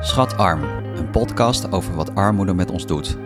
Schatarm, 0.00 0.62
een 0.96 1.10
podcast 1.10 1.72
over 1.72 1.94
wat 1.94 2.14
armoede 2.14 2.54
met 2.54 2.70
ons 2.70 2.86
doet. 2.86 3.16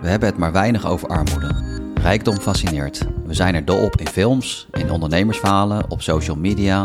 We 0.00 0.08
hebben 0.08 0.28
het 0.28 0.38
maar 0.38 0.52
weinig 0.52 0.86
over 0.86 1.08
armoede. 1.08 1.54
Rijkdom 1.94 2.36
fascineert. 2.36 3.06
We 3.24 3.34
zijn 3.34 3.54
er 3.54 3.64
dol 3.64 3.84
op 3.84 3.96
in 3.96 4.06
films, 4.06 4.68
in 4.72 4.90
ondernemersverhalen, 4.90 5.90
op 5.90 6.02
social 6.02 6.36
media 6.36 6.82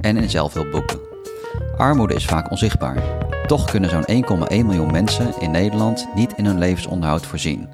en 0.00 0.16
in 0.16 0.30
zelfhulpboeken. 0.30 0.98
Armoede 1.76 2.14
is 2.14 2.24
vaak 2.24 2.50
onzichtbaar. 2.50 3.02
Toch 3.46 3.70
kunnen 3.70 3.90
zo'n 3.90 4.24
1,1 4.24 4.46
miljoen 4.48 4.92
mensen 4.92 5.40
in 5.40 5.50
Nederland 5.50 6.08
niet 6.14 6.32
in 6.36 6.44
hun 6.44 6.58
levensonderhoud 6.58 7.26
voorzien. 7.26 7.68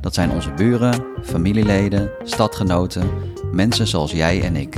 Dat 0.00 0.14
zijn 0.14 0.30
onze 0.30 0.52
buren, 0.52 1.04
familieleden, 1.22 2.10
stadgenoten, 2.24 3.10
mensen 3.52 3.86
zoals 3.86 4.12
jij 4.12 4.42
en 4.42 4.56
ik. 4.56 4.76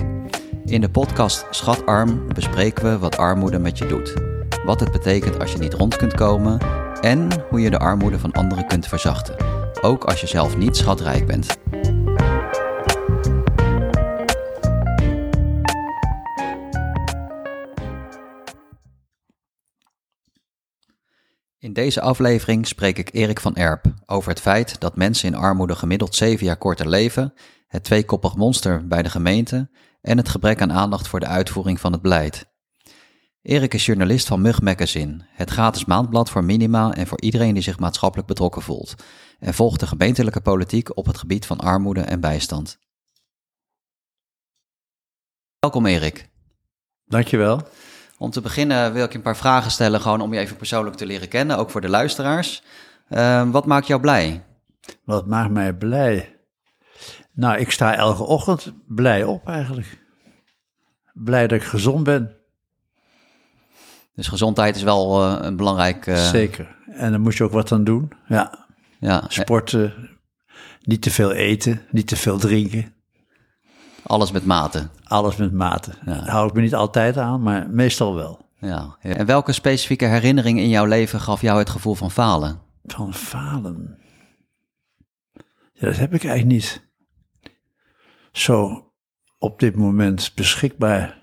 In 0.64 0.80
de 0.80 0.90
podcast 0.90 1.46
Schatarm 1.50 2.26
bespreken 2.34 2.84
we 2.84 2.98
wat 2.98 3.16
armoede 3.16 3.58
met 3.58 3.78
je 3.78 3.86
doet. 3.86 4.31
Wat 4.64 4.80
het 4.80 4.92
betekent 4.92 5.38
als 5.38 5.52
je 5.52 5.58
niet 5.58 5.74
rond 5.74 5.96
kunt 5.96 6.14
komen 6.14 6.58
en 7.00 7.28
hoe 7.48 7.60
je 7.60 7.70
de 7.70 7.78
armoede 7.78 8.18
van 8.18 8.32
anderen 8.32 8.66
kunt 8.66 8.86
verzachten. 8.86 9.36
Ook 9.80 10.04
als 10.04 10.20
je 10.20 10.26
zelf 10.26 10.56
niet 10.56 10.76
schatrijk 10.76 11.26
bent. 11.26 11.56
In 21.58 21.72
deze 21.72 22.00
aflevering 22.00 22.66
spreek 22.66 22.98
ik 22.98 23.08
Erik 23.12 23.40
van 23.40 23.56
Erp 23.56 23.84
over 24.06 24.30
het 24.30 24.40
feit 24.40 24.80
dat 24.80 24.96
mensen 24.96 25.28
in 25.28 25.34
armoede 25.34 25.74
gemiddeld 25.74 26.14
7 26.14 26.46
jaar 26.46 26.56
korter 26.56 26.88
leven, 26.88 27.34
het 27.66 27.84
tweekoppig 27.84 28.36
monster 28.36 28.86
bij 28.86 29.02
de 29.02 29.10
gemeente 29.10 29.70
en 30.00 30.16
het 30.16 30.28
gebrek 30.28 30.60
aan 30.60 30.72
aandacht 30.72 31.08
voor 31.08 31.20
de 31.20 31.26
uitvoering 31.26 31.80
van 31.80 31.92
het 31.92 32.02
beleid. 32.02 32.51
Erik 33.42 33.74
is 33.74 33.86
journalist 33.86 34.26
van 34.26 34.40
Mug 34.40 34.60
Magazine, 34.60 35.26
het 35.30 35.50
gratis 35.50 35.84
maandblad 35.84 36.30
voor 36.30 36.44
minima 36.44 36.94
en 36.94 37.06
voor 37.06 37.20
iedereen 37.20 37.54
die 37.54 37.62
zich 37.62 37.78
maatschappelijk 37.78 38.28
betrokken 38.28 38.62
voelt, 38.62 38.94
en 39.38 39.54
volgt 39.54 39.80
de 39.80 39.86
gemeentelijke 39.86 40.40
politiek 40.40 40.96
op 40.96 41.06
het 41.06 41.18
gebied 41.18 41.46
van 41.46 41.58
armoede 41.58 42.00
en 42.00 42.20
bijstand. 42.20 42.78
Welkom 45.58 45.86
Erik. 45.86 46.28
Dankjewel. 47.04 47.68
Om 48.18 48.30
te 48.30 48.40
beginnen 48.40 48.92
wil 48.92 49.04
ik 49.04 49.10
je 49.10 49.16
een 49.16 49.24
paar 49.24 49.36
vragen 49.36 49.70
stellen, 49.70 50.00
gewoon 50.00 50.20
om 50.20 50.32
je 50.32 50.40
even 50.40 50.56
persoonlijk 50.56 50.96
te 50.96 51.06
leren 51.06 51.28
kennen, 51.28 51.58
ook 51.58 51.70
voor 51.70 51.80
de 51.80 51.88
luisteraars. 51.88 52.62
Uh, 53.08 53.50
wat 53.50 53.66
maakt 53.66 53.86
jou 53.86 54.00
blij? 54.00 54.44
Wat 55.04 55.26
maakt 55.26 55.50
mij 55.50 55.74
blij? 55.74 56.40
Nou, 57.32 57.58
ik 57.58 57.70
sta 57.70 57.94
elke 57.94 58.22
ochtend 58.22 58.72
blij 58.86 59.24
op 59.24 59.48
eigenlijk. 59.48 59.98
Blij 61.12 61.46
dat 61.46 61.60
ik 61.60 61.66
gezond 61.66 62.04
ben. 62.04 62.41
Dus 64.14 64.28
gezondheid 64.28 64.76
is 64.76 64.82
wel 64.82 65.24
uh, 65.24 65.38
een 65.40 65.56
belangrijk... 65.56 66.06
Uh... 66.06 66.28
Zeker. 66.28 66.76
En 66.86 67.10
daar 67.10 67.20
moet 67.20 67.36
je 67.36 67.44
ook 67.44 67.52
wat 67.52 67.72
aan 67.72 67.84
doen. 67.84 68.12
Ja. 68.26 68.66
ja. 68.98 69.24
Sporten, 69.28 70.10
niet 70.82 71.02
te 71.02 71.10
veel 71.10 71.32
eten, 71.32 71.82
niet 71.90 72.06
te 72.06 72.16
veel 72.16 72.38
drinken. 72.38 72.94
Alles 74.02 74.32
met 74.32 74.44
mate. 74.44 74.88
Alles 75.04 75.36
met 75.36 75.52
mate. 75.52 75.90
Ja. 76.04 76.14
Daar 76.14 76.30
hou 76.30 76.48
ik 76.48 76.54
me 76.54 76.60
niet 76.60 76.74
altijd 76.74 77.16
aan, 77.16 77.42
maar 77.42 77.70
meestal 77.70 78.14
wel. 78.14 78.50
Ja. 78.58 78.96
En 79.00 79.26
welke 79.26 79.52
specifieke 79.52 80.04
herinnering 80.04 80.58
in 80.58 80.68
jouw 80.68 80.84
leven 80.84 81.20
gaf 81.20 81.40
jou 81.40 81.58
het 81.58 81.70
gevoel 81.70 81.94
van 81.94 82.10
falen? 82.10 82.60
Van 82.84 83.14
falen? 83.14 83.98
Ja, 85.72 85.86
dat 85.86 85.96
heb 85.96 86.14
ik 86.14 86.24
eigenlijk 86.24 86.54
niet 86.54 86.90
zo 88.32 88.86
op 89.38 89.60
dit 89.60 89.76
moment 89.76 90.32
beschikbaar. 90.34 91.21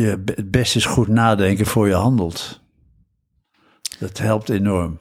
Je, 0.00 0.22
het 0.24 0.50
beste 0.50 0.78
is 0.78 0.84
goed 0.84 1.08
nadenken 1.08 1.66
voor 1.66 1.88
je 1.88 1.94
handelt. 1.94 2.60
Dat 3.98 4.18
helpt 4.18 4.48
enorm. 4.48 5.00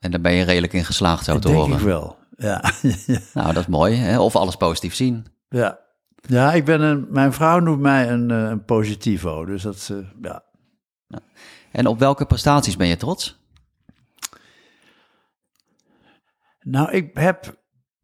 En 0.00 0.10
daar 0.10 0.20
ben 0.20 0.32
je 0.32 0.44
redelijk 0.44 0.72
in 0.72 0.84
geslaagd, 0.84 1.24
zo 1.24 1.38
te 1.38 1.48
denk 1.48 1.60
horen. 1.60 1.78
ik 1.78 1.84
wel, 1.84 2.16
ja. 2.36 2.72
nou, 3.34 3.52
dat 3.52 3.56
is 3.56 3.66
mooi. 3.66 3.94
Hè? 3.94 4.20
Of 4.20 4.36
alles 4.36 4.56
positief 4.56 4.94
zien. 4.94 5.26
Ja, 5.48 5.78
ja 6.20 6.52
ik 6.52 6.64
ben 6.64 6.80
een, 6.80 7.06
mijn 7.10 7.32
vrouw 7.32 7.58
noemt 7.58 7.80
mij 7.80 8.10
een, 8.10 8.30
eh, 8.30 8.42
een 8.42 8.64
positivo, 8.64 9.44
dus 9.44 9.62
dat, 9.62 9.88
uh, 9.92 10.06
ja. 10.22 10.44
En 11.72 11.86
op 11.86 11.98
welke 11.98 12.26
prestaties 12.26 12.76
ben 12.76 12.86
je 12.86 12.96
trots? 12.96 13.38
Nou, 16.60 16.90
ik 16.90 17.10
heb 17.14 17.56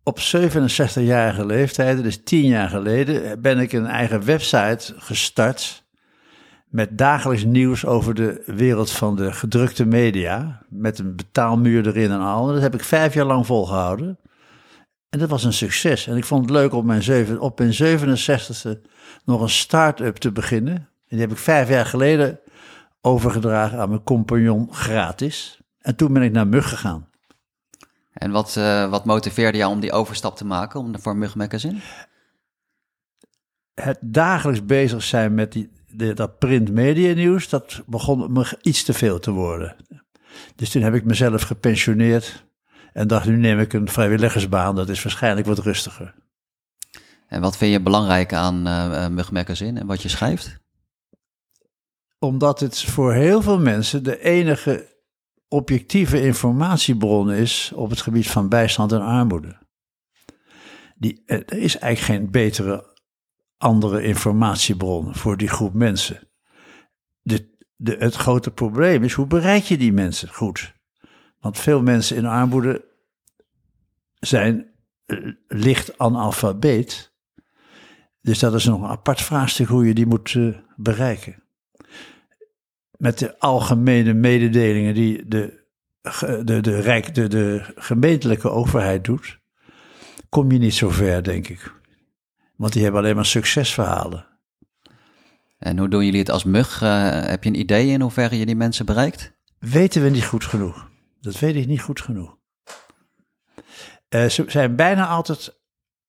op 0.03 0.19
67-jarige 0.19 1.47
leeftijd, 1.47 2.03
dus 2.03 2.23
tien 2.25 2.47
jaar 2.47 2.69
geleden, 2.69 3.41
ben 3.41 3.59
ik 3.59 3.73
een 3.73 3.87
eigen 3.87 4.25
website 4.25 4.95
gestart 4.97 5.82
met 6.73 6.99
dagelijks 6.99 7.45
nieuws 7.45 7.87
over 7.87 8.15
de 8.15 8.43
wereld 8.47 8.91
van 8.91 9.17
de 9.17 9.33
gedrukte 9.33 9.85
media, 9.85 10.63
met 10.69 10.99
een 10.99 11.17
betaalmuur 11.17 11.87
erin 11.87 12.11
en 12.11 12.21
al. 12.21 12.47
dat 12.47 12.63
heb 12.63 12.75
ik 12.75 12.85
vijf 12.85 13.15
jaar 13.15 13.25
lang 13.25 13.47
volgehouden. 13.47 14.19
En 15.09 15.19
dat 15.19 15.29
was 15.29 15.45
een 15.45 15.53
succes. 15.53 16.07
En 16.07 16.17
ik 16.17 16.25
vond 16.25 16.41
het 16.41 16.51
leuk 16.51 16.73
op 16.73 16.85
mijn, 16.85 17.03
zeven, 17.03 17.41
op 17.41 17.59
mijn 17.59 17.73
67e 17.73 18.81
nog 19.25 19.41
een 19.41 19.49
start-up 19.49 20.17
te 20.17 20.33
beginnen. 20.33 20.75
En 20.75 20.87
die 21.09 21.21
heb 21.21 21.31
ik 21.31 21.39
vijf 21.39 21.69
jaar 21.69 21.87
geleden 21.87 22.41
overgedragen 23.01 23.79
aan 23.79 23.89
mijn 23.89 24.03
compagnon 24.03 24.75
gratis. 24.75 25.61
En 25.79 25.97
toen 25.97 26.13
ben 26.13 26.23
ik 26.23 26.33
naar 26.33 26.47
Mug 26.47 26.69
gegaan. 26.69 27.09
En 28.13 28.31
wat, 28.31 28.57
uh, 28.59 28.91
wat 28.91 29.05
motiveerde 29.05 29.59
jou 29.59 29.73
om 29.73 29.81
die 29.81 29.93
overstap 29.93 30.37
te 30.37 30.45
maken 30.45 30.81
om 30.81 31.01
voor 31.01 31.17
Mug 31.17 31.35
Magazine? 31.35 31.79
Het 33.75 33.99
dagelijks 34.01 34.65
bezig 34.65 35.03
zijn 35.03 35.35
met 35.35 35.53
die, 35.53 35.71
de, 35.95 36.15
dat 36.15 36.39
print 36.39 36.71
media 36.71 37.15
nieuws, 37.15 37.49
dat 37.49 37.83
begon 37.87 38.33
me 38.33 38.59
iets 38.63 38.85
te 38.85 38.93
veel 38.93 39.19
te 39.19 39.31
worden. 39.31 39.77
Dus 40.57 40.71
toen 40.71 40.83
heb 40.83 40.95
ik 40.95 41.05
mezelf 41.05 41.43
gepensioneerd 41.43 42.47
en 42.93 43.09
dacht, 43.09 43.27
nu 43.27 43.37
neem 43.37 43.59
ik 43.59 43.73
een 43.73 43.89
vrijwilligersbaan, 43.89 44.75
dat 44.75 44.89
is 44.89 45.03
waarschijnlijk 45.03 45.47
wat 45.47 45.59
rustiger. 45.59 46.15
En 47.27 47.41
wat 47.41 47.57
vind 47.57 47.73
je 47.73 47.81
belangrijk 47.81 48.33
aan 48.33 48.69
uh, 48.69 49.09
Mug 49.09 49.31
Magazine 49.33 49.81
en 49.81 49.87
wat 49.87 50.03
je 50.03 50.09
schrijft? 50.09 50.61
Omdat 52.19 52.61
het 52.61 52.83
voor 52.83 53.13
heel 53.13 53.43
veel 53.43 53.59
mensen 53.59 54.03
de 54.03 54.21
enige 54.21 54.91
objectieve 55.49 56.23
informatiebron 56.23 57.33
is 57.33 57.73
op 57.75 57.91
het 57.91 58.01
gebied 58.01 58.31
van 58.31 58.49
bijstand 58.49 58.93
en 58.93 59.01
armoede. 59.01 59.61
Die, 60.95 61.23
er 61.27 61.53
is 61.53 61.79
eigenlijk 61.79 62.21
geen 62.21 62.31
betere 62.31 62.92
andere 63.63 64.03
informatiebron 64.03 65.15
voor 65.15 65.37
die 65.37 65.49
groep 65.49 65.75
mensen. 65.75 66.29
De, 67.23 67.51
de, 67.77 67.97
het 67.99 68.15
grote 68.15 68.51
probleem 68.51 69.03
is 69.03 69.13
hoe 69.13 69.27
bereik 69.27 69.63
je 69.63 69.77
die 69.77 69.93
mensen 69.93 70.29
goed? 70.29 70.75
Want 71.41 71.59
veel 71.59 71.83
mensen 71.83 72.17
in 72.17 72.27
armoede 72.27 72.85
zijn 74.19 74.67
licht 75.49 75.99
analfabeet. 75.99 77.13
Dus 78.21 78.39
dat 78.39 78.55
is 78.55 78.65
nog 78.65 78.83
een 78.83 78.89
apart 78.89 79.21
vraagstuk 79.21 79.69
hoe 79.69 79.87
je 79.87 79.95
die 79.95 80.07
moet 80.07 80.35
uh, 80.35 80.57
bereiken. 80.77 81.43
Met 82.97 83.19
de 83.19 83.39
algemene 83.39 84.13
mededelingen 84.13 84.95
die 84.95 85.29
de, 85.29 85.67
de, 86.45 86.61
de, 86.61 87.11
de, 87.13 87.29
de 87.29 87.73
gemeentelijke 87.75 88.51
overheid 88.51 89.05
doet, 89.05 89.39
kom 90.29 90.53
je 90.53 90.59
niet 90.59 90.75
zo 90.75 90.91
ver, 90.91 91.23
denk 91.23 91.49
ik. 91.49 91.81
Want 92.63 92.75
die 92.75 92.83
hebben 92.83 93.01
alleen 93.01 93.15
maar 93.15 93.27
succesverhalen. 93.27 94.27
En 95.59 95.79
hoe 95.79 95.89
doen 95.89 96.05
jullie 96.05 96.21
het 96.21 96.31
als 96.31 96.45
mug? 96.45 96.83
Uh, 96.83 97.21
heb 97.25 97.45
je 97.45 97.51
een 97.51 97.59
idee 97.59 97.89
in 97.89 98.01
hoeverre 98.01 98.39
je 98.39 98.47
die 98.47 98.57
mensen 98.57 98.87
bereikt? 98.87 99.33
Weten 99.59 100.03
we 100.03 100.09
niet 100.09 100.25
goed 100.25 100.45
genoeg. 100.45 100.91
Dat 101.21 101.39
weet 101.39 101.57
ik 101.57 101.67
niet 101.67 101.81
goed 101.81 102.01
genoeg. 102.01 102.37
Uh, 104.09 104.29
ze 104.29 104.45
zijn 104.47 104.77
bijna 104.77 105.07
altijd 105.07 105.61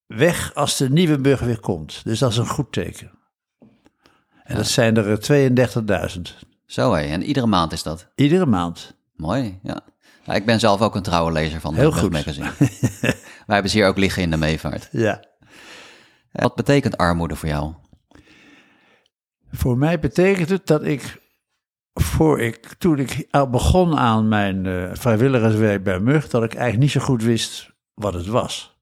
weg 0.05 0.53
als 0.53 0.77
de 0.77 0.89
nieuwe 0.89 1.17
burger 1.17 1.45
weer 1.45 1.59
komt. 1.59 2.01
Dus 2.03 2.19
dat 2.19 2.31
is 2.31 2.37
een 2.37 2.47
goed 2.47 2.71
teken. 2.71 3.11
En 3.59 3.67
ja. 4.43 4.55
dat 4.55 4.67
zijn 4.67 4.97
er 4.97 6.11
32.000. 6.15 6.21
Zo 6.65 6.93
hé, 6.93 7.01
en 7.01 7.23
iedere 7.23 7.47
maand 7.47 7.71
is 7.71 7.83
dat? 7.83 8.11
Iedere 8.15 8.45
maand. 8.45 8.95
Mooi, 9.15 9.59
ja. 9.63 9.79
Nou, 10.25 10.39
ik 10.39 10.45
ben 10.45 10.59
zelf 10.59 10.81
ook 10.81 10.95
een 10.95 11.01
trouwe 11.01 11.31
lezer 11.31 11.59
van 11.59 11.75
de 11.75 11.81
Mug 11.81 12.09
Magazine. 12.09 12.51
Wij 13.47 13.55
hebben 13.55 13.71
ze 13.71 13.77
hier 13.77 13.87
ook 13.87 13.97
liggen 13.97 14.21
in 14.21 14.29
de 14.29 14.37
meevaart. 14.37 14.89
Ja. 14.91 15.31
Wat 16.33 16.55
betekent 16.55 16.97
armoede 16.97 17.35
voor 17.35 17.49
jou? 17.49 17.73
Voor 19.51 19.77
mij 19.77 19.99
betekent 19.99 20.49
het 20.49 20.67
dat 20.67 20.83
ik, 20.83 21.21
voor 21.93 22.39
ik 22.39 22.73
toen 22.77 22.97
ik 22.99 23.27
begon 23.51 23.97
aan 23.97 24.27
mijn 24.27 24.65
uh, 24.65 24.89
vrijwilligerswerk 24.93 25.83
bij 25.83 25.99
Mug, 25.99 26.29
dat 26.29 26.43
ik 26.43 26.53
eigenlijk 26.53 26.81
niet 26.81 26.91
zo 26.91 26.99
goed 26.99 27.23
wist 27.23 27.71
wat 27.93 28.13
het 28.13 28.25
was. 28.25 28.77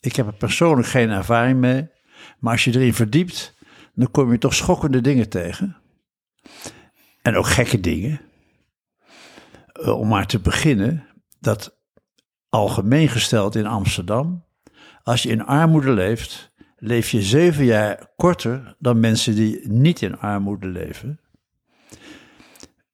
Ik 0.00 0.16
heb 0.16 0.26
er 0.26 0.34
persoonlijk 0.34 0.88
geen 0.88 1.10
ervaring 1.10 1.58
mee, 1.58 1.88
maar 2.38 2.52
als 2.52 2.64
je 2.64 2.74
erin 2.74 2.94
verdiept, 2.94 3.56
dan 3.94 4.10
kom 4.10 4.32
je 4.32 4.38
toch 4.38 4.54
schokkende 4.54 5.00
dingen 5.00 5.28
tegen. 5.28 5.76
En 7.22 7.36
ook 7.36 7.46
gekke 7.46 7.80
dingen. 7.80 8.20
Uh, 9.80 9.98
om 9.98 10.08
maar 10.08 10.26
te 10.26 10.40
beginnen, 10.40 11.06
dat 11.40 11.78
algemeen 12.48 13.08
gesteld 13.08 13.54
in 13.54 13.66
Amsterdam, 13.66 14.44
als 15.02 15.22
je 15.22 15.28
in 15.28 15.44
armoede 15.44 15.92
leeft, 15.92 16.52
leef 16.78 17.10
je 17.10 17.22
zeven 17.22 17.64
jaar 17.64 18.10
korter 18.16 18.76
dan 18.78 19.00
mensen 19.00 19.34
die 19.34 19.68
niet 19.68 20.02
in 20.02 20.18
armoede 20.18 20.66
leven. 20.66 21.20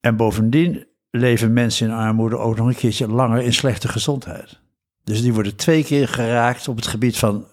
En 0.00 0.16
bovendien 0.16 0.86
leven 1.10 1.52
mensen 1.52 1.88
in 1.88 1.94
armoede 1.94 2.38
ook 2.38 2.56
nog 2.56 2.66
een 2.66 2.74
keertje 2.74 3.08
langer 3.08 3.42
in 3.42 3.52
slechte 3.52 3.88
gezondheid. 3.88 4.60
Dus 5.04 5.22
die 5.22 5.34
worden 5.34 5.56
twee 5.56 5.84
keer 5.84 6.08
geraakt 6.08 6.68
op 6.68 6.76
het 6.76 6.86
gebied 6.86 7.18
van 7.18 7.46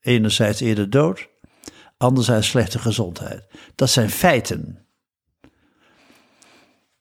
enerzijds 0.00 0.60
eerder 0.60 0.90
dood, 0.90 1.28
anderzijds 1.96 2.48
slechte 2.48 2.78
gezondheid. 2.78 3.46
Dat 3.74 3.90
zijn 3.90 4.10
feiten. 4.10 4.86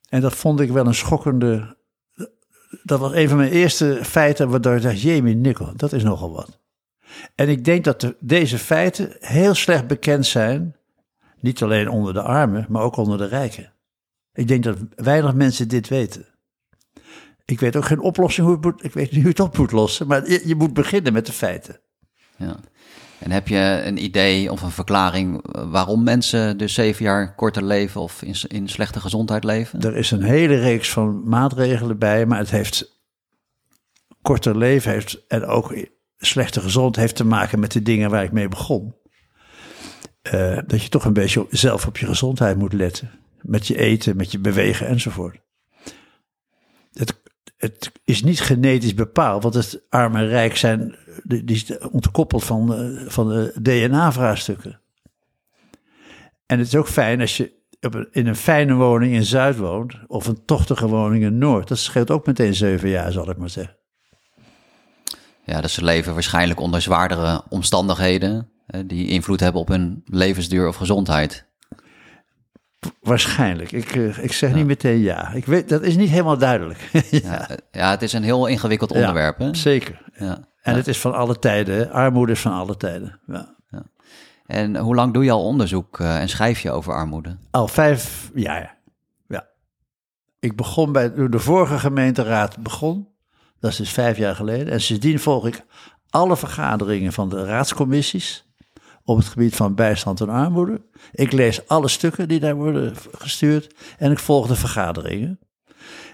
En 0.10 0.22
dat 0.22 0.36
vond 0.36 0.60
ik 0.60 0.72
wel 0.72 0.86
een 0.86 0.96
schokkende. 0.96 1.78
Dat 2.84 3.00
was 3.00 3.14
een 3.14 3.30
van 3.30 3.38
mijn 3.38 3.52
eerste 3.52 4.00
feiten 4.04 4.50
waardoor 4.50 4.76
ik 4.76 4.82
dacht: 4.82 5.02
Jemie 5.02 5.36
Nikkel, 5.36 5.74
dat 5.76 5.94
is 5.94 6.04
nogal 6.04 6.32
wat. 6.32 6.63
En 7.36 7.50
ik 7.50 7.66
denk 7.66 7.84
dat 7.84 8.02
de, 8.02 8.16
deze 8.20 8.58
feiten 8.58 9.16
heel 9.20 9.54
slecht 9.54 9.88
bekend 9.88 10.26
zijn, 10.26 10.76
niet 11.40 11.64
alleen 11.64 11.90
onder 11.90 12.14
de 12.14 12.22
armen, 12.22 12.66
maar 12.70 12.82
ook 12.82 12.96
onder 12.96 13.18
de 13.18 13.26
rijken. 13.26 13.74
Ik 14.34 14.48
denk 14.48 14.64
dat 14.64 14.78
weinig 14.96 15.34
mensen 15.34 15.68
dit 15.68 15.88
weten. 15.88 16.26
Ik 17.46 17.60
weet 17.60 17.76
ook 17.76 17.86
geen 17.86 18.00
oplossing 18.00 18.48
hoe 18.48 18.56
het 18.56 18.66
moet, 18.66 18.84
ik 18.84 18.94
weet 18.94 19.12
niet 19.12 19.22
hoe 19.22 19.30
het 19.30 19.40
op 19.40 19.58
moet 19.58 19.72
lossen, 19.72 20.08
maar 20.08 20.30
je, 20.30 20.48
je 20.48 20.56
moet 20.56 20.74
beginnen 20.74 21.14
met 21.14 21.26
de 21.26 21.32
feiten. 21.32 21.80
Ja. 22.36 22.56
En 23.20 23.32
heb 23.32 23.48
je 23.48 23.82
een 23.86 24.04
idee 24.04 24.52
of 24.52 24.62
een 24.62 24.72
verklaring 24.72 25.46
waarom 25.70 26.04
mensen 26.04 26.58
dus 26.58 26.74
zeven 26.74 27.06
jaar 27.06 27.36
korter 27.36 27.64
leven 27.64 28.02
of 28.02 28.22
in, 28.22 28.36
in 28.48 28.70
slechte 28.70 29.00
gezondheid 29.00 29.44
leven? 29.44 29.82
Er 29.82 29.96
is 29.96 30.12
een 30.12 30.24
hele 30.24 30.56
reeks 30.56 30.92
van 30.92 31.30
maatregelen 31.30 31.98
bij, 31.98 32.26
maar 32.26 32.38
het 32.38 32.52
heeft 32.52 33.02
korter 34.22 34.58
leven 34.58 34.92
heeft 34.92 35.28
en 35.28 35.46
ook 35.46 35.76
slechte 36.26 36.62
gezondheid 36.62 37.06
heeft 37.06 37.16
te 37.16 37.26
maken 37.26 37.60
met 37.60 37.72
de 37.72 37.82
dingen 37.82 38.10
waar 38.10 38.24
ik 38.24 38.32
mee 38.32 38.48
begon. 38.48 38.96
Uh, 40.34 40.58
dat 40.68 40.84
je 40.84 40.90
toch 40.90 41.06
een 41.06 41.14
beetje 41.14 41.46
zelf 41.50 41.88
op 41.88 41.98
je 41.98 42.06
gezondheid 42.06 42.58
moet 42.58 42.74
letten. 42.74 43.12
Met 43.42 43.68
je 43.68 43.78
eten, 43.78 44.18
met 44.18 44.32
je 44.32 44.40
bewegen 44.40 44.88
enzovoort. 44.88 45.40
Het, 46.94 47.22
het 47.58 47.92
is 48.04 48.24
niet 48.24 48.42
genetisch 48.42 48.94
bepaald, 48.94 49.44
want 49.44 49.56
het 49.56 49.84
arm 49.90 50.16
en 50.16 50.28
rijk 50.28 50.58
zijn 50.58 50.96
die 51.24 51.44
is 51.46 51.78
ontkoppeld 51.78 52.44
van, 52.44 52.82
uh, 52.82 53.10
van 53.10 53.30
de 53.30 53.54
DNA-vraagstukken. 53.62 54.82
En 56.46 56.58
het 56.60 56.68
is 56.68 56.76
ook 56.76 56.88
fijn 56.88 57.22
als 57.22 57.38
je 57.38 57.62
in 58.12 58.28
een 58.28 58.36
fijne 58.36 58.74
woning 58.74 59.14
in 59.14 59.24
Zuid 59.24 59.58
woont, 59.58 59.96
of 60.08 60.28
een 60.28 60.46
tochtige 60.46 60.88
woning 60.88 61.24
in 61.24 61.38
Noord. 61.38 61.68
Dat 61.68 61.78
scheelt 61.78 62.12
ook 62.12 62.26
meteen 62.26 62.56
zeven 62.56 62.90
jaar, 62.90 63.12
zal 63.12 63.30
ik 63.30 63.38
maar 63.38 63.50
zeggen. 63.50 63.78
Ja, 65.46 65.62
dus 65.62 65.74
ze 65.74 65.84
leven 65.84 66.14
waarschijnlijk 66.14 66.60
onder 66.60 66.82
zwaardere 66.82 67.44
omstandigheden 67.50 68.50
die 68.86 69.08
invloed 69.08 69.40
hebben 69.40 69.62
op 69.62 69.68
hun 69.68 70.02
levensduur 70.06 70.68
of 70.68 70.76
gezondheid. 70.76 71.46
Waarschijnlijk. 73.02 73.72
Ik, 73.72 73.96
uh, 73.96 74.18
ik 74.18 74.34
zeg 74.34 74.54
niet 74.54 74.66
meteen 74.66 75.00
ja. 75.00 75.32
Ik 75.32 75.46
weet, 75.46 75.70
dat 75.70 75.82
is 75.82 75.96
niet 75.96 76.10
helemaal 76.10 76.38
duidelijk. 76.38 76.90
ja. 76.92 77.20
ja. 77.22 77.48
Ja, 77.72 77.90
het 77.90 78.02
is 78.02 78.14
een 78.14 78.24
heel 78.24 78.48
ingewikkeld 78.48 78.92
onderwerp. 78.92 79.40
Ja, 79.40 79.54
zeker. 79.54 80.02
Ja. 80.14 80.38
En 80.62 80.76
het 80.76 80.88
is 80.88 81.00
van 81.00 81.14
alle 81.14 81.40
tijden. 81.40 81.92
Armoede 81.92 82.32
is 82.32 82.40
van 82.40 82.54
alle 82.54 82.78
tijden. 82.78 83.20
Ja. 83.28 83.56
En 84.46 84.78
hoe 84.78 84.96
lang 84.96 85.14
doe 85.14 85.24
je 85.24 85.32
al 85.32 85.46
onderzoek 85.46 86.00
uh, 86.00 86.22
en 86.22 86.30
schrijf 86.30 86.60
je 86.60 86.72
over 86.72 86.94
armoede? 86.94 87.38
Al 87.52 87.68
vijf 87.68 88.32
jaar. 88.34 88.78
Ja. 89.28 89.48
Ik 90.40 90.56
begon 90.56 90.92
bij, 90.92 91.10
toen 91.10 91.32
de 91.32 91.40
vorige 91.40 91.80
gemeenteraad 91.80 92.58
begon. 92.58 93.08
Dat 93.64 93.72
is 93.72 93.78
dus 93.78 93.90
vijf 93.90 94.18
jaar 94.18 94.36
geleden. 94.36 94.74
En 94.74 94.82
sindsdien 94.82 95.20
volg 95.20 95.48
ik 95.48 95.66
alle 96.10 96.38
vergaderingen 96.38 97.14
van 97.14 97.30
de 97.30 97.46
raadscommissies 97.46 98.46
op 99.04 99.18
het 99.18 99.26
gebied 99.26 99.56
van 99.56 99.76
bijstand 99.76 100.22
en 100.22 100.30
armoede. 100.30 100.82
Ik 101.12 101.32
lees 101.32 101.68
alle 101.68 101.88
stukken 101.88 102.28
die 102.28 102.40
daar 102.40 102.56
worden 102.56 102.94
gestuurd 103.12 103.76
en 103.98 104.12
ik 104.12 104.20
volg 104.20 104.48
de 104.48 104.56
vergaderingen. 104.56 105.40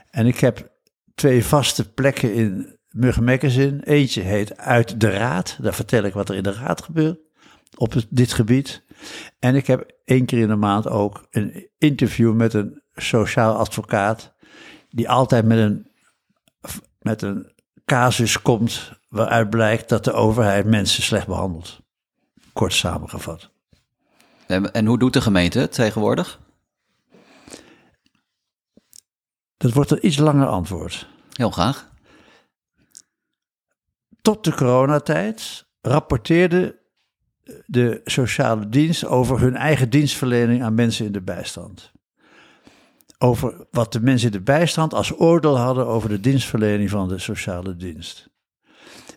En 0.09 0.25
ik 0.25 0.39
heb 0.39 0.71
twee 1.15 1.45
vaste 1.45 1.93
plekken 1.93 2.33
in 2.33 2.77
Muggenmekkenzin. 2.89 3.81
Eentje 3.83 4.21
heet 4.21 4.57
Uit 4.57 4.99
de 4.99 5.09
Raad. 5.09 5.57
Daar 5.61 5.73
vertel 5.73 6.03
ik 6.03 6.13
wat 6.13 6.29
er 6.29 6.35
in 6.35 6.43
de 6.43 6.53
Raad 6.53 6.81
gebeurt 6.81 7.19
op 7.75 7.95
dit 8.09 8.33
gebied. 8.33 8.83
En 9.39 9.55
ik 9.55 9.67
heb 9.67 9.91
één 10.05 10.25
keer 10.25 10.39
in 10.39 10.47
de 10.47 10.55
maand 10.55 10.87
ook 10.87 11.27
een 11.29 11.69
interview 11.77 12.33
met 12.33 12.53
een 12.53 12.81
sociaal 12.95 13.55
advocaat. 13.55 14.33
Die 14.89 15.09
altijd 15.09 15.45
met 15.45 15.57
een, 15.57 15.87
met 16.99 17.21
een 17.21 17.53
casus 17.85 18.41
komt 18.41 18.91
waaruit 19.09 19.49
blijkt 19.49 19.89
dat 19.89 20.03
de 20.03 20.13
overheid 20.13 20.65
mensen 20.65 21.03
slecht 21.03 21.27
behandelt. 21.27 21.79
Kort 22.53 22.73
samengevat. 22.73 23.49
En, 24.47 24.73
en 24.73 24.85
hoe 24.85 24.99
doet 24.99 25.13
de 25.13 25.21
gemeente 25.21 25.59
het 25.59 25.71
tegenwoordig? 25.71 26.39
Dat 29.57 29.73
wordt 29.73 29.91
een 29.91 30.05
iets 30.05 30.17
langer 30.17 30.47
antwoord. 30.47 31.07
Heel 31.33 31.51
graag. 31.51 31.89
Tot 34.21 34.43
de 34.43 34.53
coronatijd 34.53 35.67
rapporteerde 35.81 36.79
de 37.65 38.01
sociale 38.03 38.69
dienst 38.69 39.05
over 39.05 39.39
hun 39.39 39.55
eigen 39.55 39.89
dienstverlening 39.89 40.63
aan 40.63 40.73
mensen 40.73 41.05
in 41.05 41.11
de 41.11 41.21
bijstand. 41.21 41.91
Over 43.21 43.67
wat 43.71 43.93
de 43.93 44.01
mensen 44.01 44.31
in 44.31 44.37
de 44.37 44.43
bijstand 44.43 44.93
als 44.93 45.19
oordeel 45.19 45.57
hadden 45.57 45.87
over 45.87 46.09
de 46.09 46.19
dienstverlening 46.19 46.89
van 46.89 47.07
de 47.07 47.17
sociale 47.17 47.75
dienst. 47.75 48.29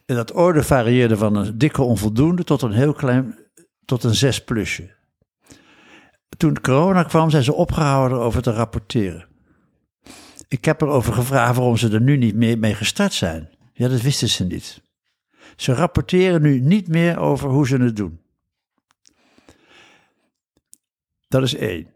En 0.06 0.16
dat 0.16 0.34
oordeel 0.34 0.62
varieerde 0.62 1.16
van 1.16 1.37
een 1.37 1.58
dikke 1.58 1.82
onvoldoende 1.82 2.44
tot 2.44 2.62
een 2.62 2.72
heel 2.72 2.93
klein, 2.93 3.38
tot 3.84 4.04
een 4.04 4.14
zes 4.14 4.44
plusje. 4.44 4.94
Toen 6.37 6.60
corona 6.60 7.02
kwam, 7.02 7.31
zijn 7.31 7.43
ze 7.43 7.54
opgehouden 7.54 8.19
over 8.19 8.43
te 8.43 8.52
rapporteren. 8.52 9.28
Ik 10.49 10.64
heb 10.64 10.81
erover 10.81 11.12
gevraagd 11.12 11.56
waarom 11.56 11.76
ze 11.76 11.90
er 11.90 12.00
nu 12.00 12.16
niet 12.16 12.34
meer 12.34 12.58
mee 12.58 12.75
gestart 12.75 13.12
zijn. 13.12 13.50
Ja, 13.72 13.88
dat 13.88 14.00
wisten 14.00 14.28
ze 14.28 14.44
niet. 14.44 14.82
Ze 15.56 15.75
rapporteren 15.75 16.43
nu 16.43 16.60
niet 16.60 16.88
meer 16.88 17.19
over 17.19 17.50
hoe 17.50 17.66
ze 17.66 17.76
het 17.76 17.96
doen. 17.96 18.20
Dat 21.28 21.43
is 21.43 21.54
één. 21.54 21.87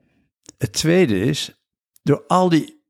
Het 0.58 0.72
tweede 0.72 1.20
is, 1.20 1.65
door 2.06 2.24
al 2.26 2.48
die 2.48 2.84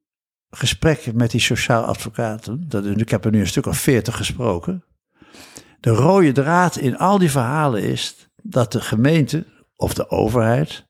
gesprekken 0.50 1.16
met 1.16 1.30
die 1.30 1.40
sociaal 1.40 1.82
advocaten, 1.82 2.68
dat, 2.68 2.84
ik 2.86 3.08
heb 3.08 3.24
er 3.24 3.30
nu 3.30 3.40
een 3.40 3.46
stuk 3.46 3.66
of 3.66 3.78
veertig 3.78 4.16
gesproken, 4.16 4.84
de 5.80 5.90
rode 5.90 6.32
draad 6.32 6.76
in 6.76 6.96
al 6.96 7.18
die 7.18 7.30
verhalen 7.30 7.82
is 7.82 8.28
dat 8.42 8.72
de 8.72 8.80
gemeente 8.80 9.46
of 9.76 9.94
de 9.94 10.10
overheid, 10.10 10.86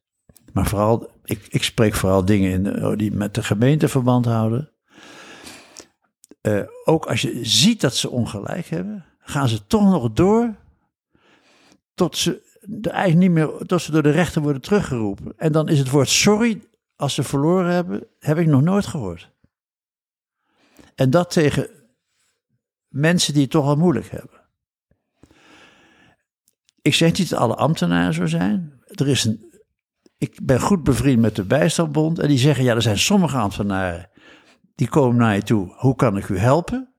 maar 0.53 0.67
vooral, 0.67 1.11
ik, 1.25 1.47
ik 1.49 1.63
spreek 1.63 1.95
vooral 1.95 2.25
dingen 2.25 2.51
in, 2.51 2.97
die 2.97 3.13
met 3.13 3.35
de 3.35 3.43
gemeente 3.43 3.89
verband 3.89 4.25
houden, 4.25 4.71
uh, 6.43 6.63
ook 6.85 7.07
als 7.07 7.23
je 7.23 7.39
ziet 7.43 7.81
dat 7.81 7.97
ze 7.97 8.11
ongelijk 8.11 8.67
hebben, 8.67 9.05
gaan 9.19 9.49
ze 9.49 9.67
toch 9.67 9.91
nog 9.91 10.13
door 10.13 10.55
tot 11.95 12.17
ze 12.17 12.45
eigenlijk 12.81 13.17
niet 13.17 13.31
meer, 13.31 13.67
tot 13.67 13.83
ze 13.83 13.93
door 13.93 14.03
de 14.03 14.11
rechter 14.11 14.43
worden 14.43 14.63
teruggeroepen. 14.63 15.33
En 15.37 15.53
dan 15.53 15.69
is 15.69 15.79
het 15.79 15.91
woord 15.91 16.09
sorry, 16.09 16.63
als 16.97 17.15
ze 17.15 17.23
verloren 17.23 17.73
hebben, 17.73 18.07
heb 18.19 18.39
ik 18.39 18.47
nog 18.47 18.63
nooit 18.63 18.87
gehoord. 18.87 19.31
En 20.95 21.11
dat 21.11 21.31
tegen 21.31 21.71
mensen 22.89 23.33
die 23.33 23.43
het 23.43 23.51
toch 23.51 23.67
al 23.67 23.77
moeilijk 23.77 24.11
hebben. 24.11 24.41
Ik 26.83 26.95
zeg 26.95 27.19
niet 27.19 27.31
dat 27.31 27.39
alle 27.39 27.55
ambtenaren 27.55 28.15
zo 28.15 28.27
zijn. 28.27 28.81
Er 28.87 29.09
is 29.09 29.25
een, 29.25 29.61
ik 30.19 30.39
ben 30.43 30.61
goed 30.61 30.83
bevriend 30.83 31.21
met 31.21 31.37
de 31.37 31.45
Bijstandbond 31.45 32.19
en 32.19 32.29
die 32.29 32.39
zeggen, 32.39 32.65
ja, 32.65 32.75
er 32.75 32.83
zijn 32.83 32.99
sommige 32.99 33.37
ambtenaren 33.37 34.11
die 34.75 34.89
komen 34.89 35.17
naar 35.17 35.35
je 35.35 35.43
toe, 35.43 35.75
hoe 35.77 35.97
kan 35.97 36.17
ik 36.17 36.29
u 36.29 36.39
helpen? 36.39 36.95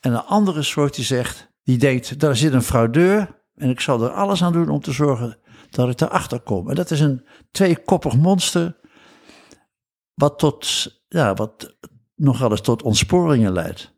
En 0.00 0.12
een 0.12 0.24
andere 0.24 0.62
soort 0.62 0.94
die 0.94 1.04
zegt, 1.04 1.50
die 1.62 1.78
denkt, 1.78 2.20
daar 2.20 2.36
zit 2.36 2.52
een 2.52 2.62
fraudeur 2.62 3.42
en 3.54 3.70
ik 3.70 3.80
zal 3.80 4.02
er 4.02 4.10
alles 4.10 4.42
aan 4.42 4.52
doen 4.52 4.68
om 4.68 4.80
te 4.80 4.92
zorgen 4.92 5.38
dat 5.70 5.88
ik 5.88 6.00
erachter 6.00 6.40
kom. 6.40 6.68
En 6.68 6.74
dat 6.74 6.90
is 6.90 7.00
een 7.00 7.26
tweekoppig 7.50 8.16
monster, 8.16 8.76
wat, 10.18 10.38
tot, 10.38 10.88
ja, 11.08 11.34
wat 11.34 11.76
nogal 12.14 12.50
eens 12.50 12.60
tot 12.60 12.82
ontsporingen 12.82 13.52
leidt. 13.52 13.96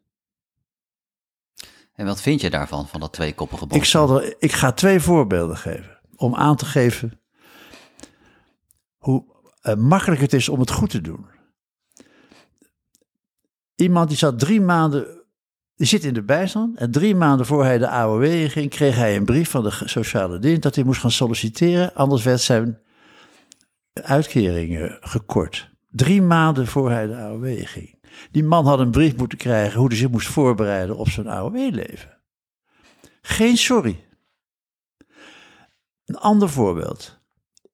En 1.92 2.06
wat 2.06 2.20
vind 2.20 2.40
je 2.40 2.50
daarvan, 2.50 2.88
van 2.88 3.00
dat 3.00 3.12
tweekoppige 3.12 3.60
monster? 3.60 3.80
Ik, 3.80 3.84
zal 3.84 4.20
er, 4.20 4.34
ik 4.38 4.52
ga 4.52 4.72
twee 4.72 5.00
voorbeelden 5.00 5.56
geven, 5.56 5.98
om 6.16 6.34
aan 6.34 6.56
te 6.56 6.64
geven 6.64 7.20
hoe 8.96 9.24
uh, 9.62 9.74
makkelijk 9.74 10.20
het 10.20 10.32
is 10.32 10.48
om 10.48 10.60
het 10.60 10.70
goed 10.70 10.90
te 10.90 11.00
doen. 11.00 11.26
Iemand 13.74 14.08
die 14.08 14.18
zat 14.18 14.38
drie 14.38 14.60
maanden 14.60 15.18
die 15.74 15.86
zit 15.86 16.04
in 16.04 16.14
de 16.14 16.22
bijstand 16.22 16.78
en 16.78 16.90
drie 16.90 17.14
maanden 17.14 17.46
voor 17.46 17.64
hij 17.64 17.78
de 17.78 17.88
AOW 17.88 18.50
ging, 18.50 18.70
kreeg 18.70 18.96
hij 18.96 19.16
een 19.16 19.24
brief 19.24 19.50
van 19.50 19.62
de 19.62 19.70
sociale 19.84 20.38
dienst 20.38 20.62
dat 20.62 20.74
hij 20.74 20.84
moest 20.84 21.00
gaan 21.00 21.10
solliciteren, 21.10 21.94
anders 21.94 22.22
werd 22.22 22.40
zijn 22.40 22.80
uitkering 23.92 24.98
gekort. 25.00 25.69
Drie 25.90 26.22
maanden 26.22 26.66
voor 26.66 26.90
hij 26.90 27.06
de 27.06 27.16
AOW 27.16 27.66
ging. 27.66 27.98
Die 28.30 28.44
man 28.44 28.66
had 28.66 28.78
een 28.78 28.90
brief 28.90 29.16
moeten 29.16 29.38
krijgen 29.38 29.78
hoe 29.78 29.88
hij 29.88 29.96
zich 29.96 30.10
moest 30.10 30.28
voorbereiden 30.28 30.96
op 30.96 31.08
zijn 31.08 31.28
AOW-leven. 31.28 32.18
Geen 33.22 33.56
sorry. 33.56 34.04
Een 36.04 36.16
ander 36.16 36.48
voorbeeld. 36.48 37.20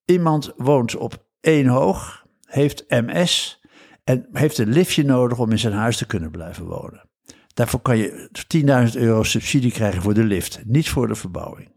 Iemand 0.04 0.52
woont 0.56 0.96
op 0.96 1.26
één 1.40 1.66
hoog, 1.66 2.26
heeft 2.44 2.84
MS 2.88 3.60
En 4.04 4.28
heeft 4.32 4.58
een 4.58 4.68
liftje 4.68 5.04
nodig 5.04 5.38
om 5.38 5.50
in 5.50 5.58
zijn 5.58 5.72
huis 5.72 5.96
te 5.96 6.06
kunnen 6.06 6.30
blijven 6.30 6.64
wonen. 6.64 7.08
Daarvoor 7.54 7.80
kan 7.80 7.96
je 7.96 8.30
10.000 8.94 9.00
euro 9.00 9.22
subsidie 9.22 9.72
krijgen 9.72 10.02
voor 10.02 10.14
de 10.14 10.24
lift, 10.24 10.60
niet 10.64 10.88
voor 10.88 11.08
de 11.08 11.14
verbouwing. 11.14 11.75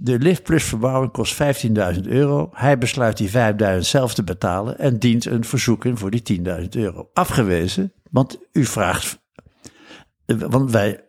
De 0.00 0.18
lift 0.18 0.42
plus 0.42 0.64
verbouwing 0.64 1.12
kost 1.12 1.42
15.000 1.42 2.00
euro. 2.02 2.50
Hij 2.52 2.78
besluit 2.78 3.16
die 3.16 3.30
5.000 3.30 3.78
zelf 3.78 4.14
te 4.14 4.24
betalen 4.24 4.78
en 4.78 4.98
dient 4.98 5.24
een 5.24 5.44
verzoek 5.44 5.84
in 5.84 5.96
voor 5.96 6.10
die 6.10 6.40
10.000 6.60 6.68
euro. 6.68 7.10
Afgewezen, 7.12 7.92
want 8.10 8.38
u 8.52 8.64
vraagt, 8.64 9.20
want 10.26 10.70
wij 10.70 11.04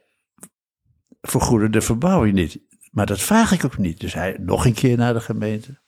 vergoeden 1.21 1.71
de 1.71 1.81
verbouwing 1.81 2.33
niet. 2.33 2.59
Maar 2.91 3.05
dat 3.05 3.21
vraag 3.21 3.51
ik 3.51 3.65
ook 3.65 3.77
niet. 3.77 3.99
Dus 3.99 4.13
hij 4.13 4.37
nog 4.39 4.65
een 4.65 4.73
keer 4.73 4.97
naar 4.97 5.13
de 5.13 5.21
gemeente. 5.21 5.79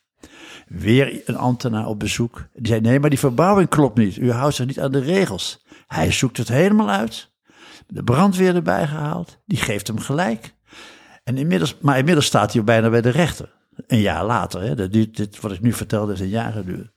Weer 0.68 1.22
een 1.26 1.38
ambtenaar 1.38 1.88
op 1.88 2.00
bezoek. 2.00 2.48
Die 2.54 2.68
zei: 2.68 2.82
Nee, 2.82 3.00
maar 3.00 3.10
die 3.10 3.20
verbouwing 3.20 3.70
klopt 3.70 3.98
niet. 3.98 4.18
U 4.18 4.32
houdt 4.32 4.56
zich 4.56 4.66
niet 4.66 4.80
aan 4.80 4.92
de 4.92 5.00
regels. 5.00 5.66
Hij 5.88 6.12
zoekt 6.12 6.38
het 6.38 6.48
helemaal 6.48 6.90
uit. 6.90 7.32
De 7.88 8.04
brandweer 8.04 8.56
erbij 8.56 8.88
gehaald. 8.88 9.42
Die 9.46 9.58
geeft 9.58 9.88
hem 9.88 10.00
gelijk. 10.00 10.56
En 11.24 11.38
inmiddels, 11.38 11.78
maar 11.80 11.98
inmiddels 11.98 12.26
staat 12.26 12.54
hij 12.54 12.64
bijna 12.64 12.90
bij 12.90 13.02
de 13.02 13.10
rechter. 13.10 13.54
Een 13.88 14.00
jaar 14.00 14.26
later. 14.26 14.62
Hè. 14.62 14.90
Duurt, 14.90 15.18
dit, 15.18 15.40
wat 15.40 15.52
ik 15.52 15.62
nu 15.62 15.74
vertelde, 15.74 16.08
heeft 16.08 16.22
een 16.22 16.30
jaar 16.30 16.52
geduurd. 16.52 16.92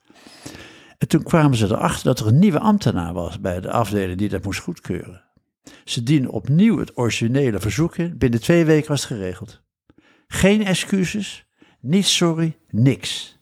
En 0.98 1.08
toen 1.08 1.22
kwamen 1.22 1.56
ze 1.56 1.66
erachter 1.66 2.04
dat 2.04 2.20
er 2.20 2.26
een 2.26 2.38
nieuwe 2.38 2.58
ambtenaar 2.58 3.12
was 3.12 3.40
bij 3.40 3.60
de 3.60 3.70
afdeling 3.70 4.18
die 4.18 4.28
dat 4.28 4.44
moest 4.44 4.60
goedkeuren. 4.60 5.22
Ze 5.84 6.02
dienen 6.02 6.30
opnieuw 6.30 6.78
het 6.78 6.96
originele 6.96 7.60
verzoek 7.60 7.96
in. 7.96 8.18
Binnen 8.18 8.40
twee 8.40 8.64
weken 8.64 8.88
was 8.88 9.08
het 9.08 9.12
geregeld. 9.12 9.62
Geen 10.26 10.64
excuses, 10.64 11.46
niet 11.80 12.06
sorry, 12.06 12.56
niks. 12.70 13.38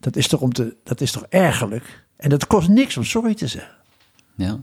Dat 0.00 0.16
is 0.16 0.28
toch, 0.28 0.40
om 0.40 0.52
te, 0.52 0.76
dat 0.84 1.00
is 1.00 1.12
toch 1.12 1.26
ergerlijk? 1.28 2.06
En 2.16 2.30
dat 2.30 2.46
kost 2.46 2.68
niks 2.68 2.96
om 2.96 3.04
sorry 3.04 3.34
te 3.34 3.46
zeggen. 3.46 3.76
Ja, 4.36 4.58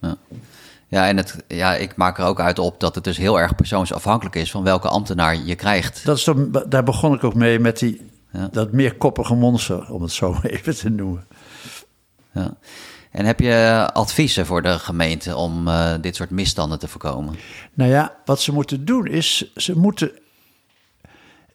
ja. 0.00 0.16
Ja, 0.88 1.08
en 1.08 1.16
het, 1.16 1.44
ja, 1.48 1.74
ik 1.74 1.96
maak 1.96 2.18
er 2.18 2.24
ook 2.24 2.40
uit 2.40 2.58
op 2.58 2.80
dat 2.80 2.94
het 2.94 3.04
dus 3.04 3.16
heel 3.16 3.40
erg 3.40 3.54
persoonsafhankelijk 3.54 4.36
is 4.36 4.50
van 4.50 4.64
welke 4.64 4.88
ambtenaar 4.88 5.36
je 5.36 5.54
krijgt. 5.54 6.04
Dat 6.04 6.16
is 6.16 6.24
toch, 6.24 6.36
daar 6.68 6.82
begon 6.82 7.14
ik 7.14 7.24
ook 7.24 7.34
mee 7.34 7.58
met 7.58 7.78
die, 7.78 8.10
ja. 8.32 8.48
dat 8.52 8.72
meerkoppige 8.72 9.34
monster, 9.34 9.92
om 9.92 10.02
het 10.02 10.12
zo 10.12 10.36
even 10.42 10.76
te 10.76 10.88
noemen. 10.88 11.26
Ja. 12.32 12.56
En 13.10 13.24
heb 13.24 13.40
je 13.40 13.88
adviezen 13.92 14.46
voor 14.46 14.62
de 14.62 14.78
gemeente 14.78 15.36
om 15.36 15.68
uh, 15.68 15.94
dit 16.00 16.16
soort 16.16 16.30
misstanden 16.30 16.78
te 16.78 16.88
voorkomen? 16.88 17.34
Nou 17.74 17.90
ja, 17.90 18.16
wat 18.24 18.40
ze 18.40 18.52
moeten 18.52 18.84
doen 18.84 19.06
is, 19.06 19.52
ze 19.54 19.78
moeten 19.78 20.10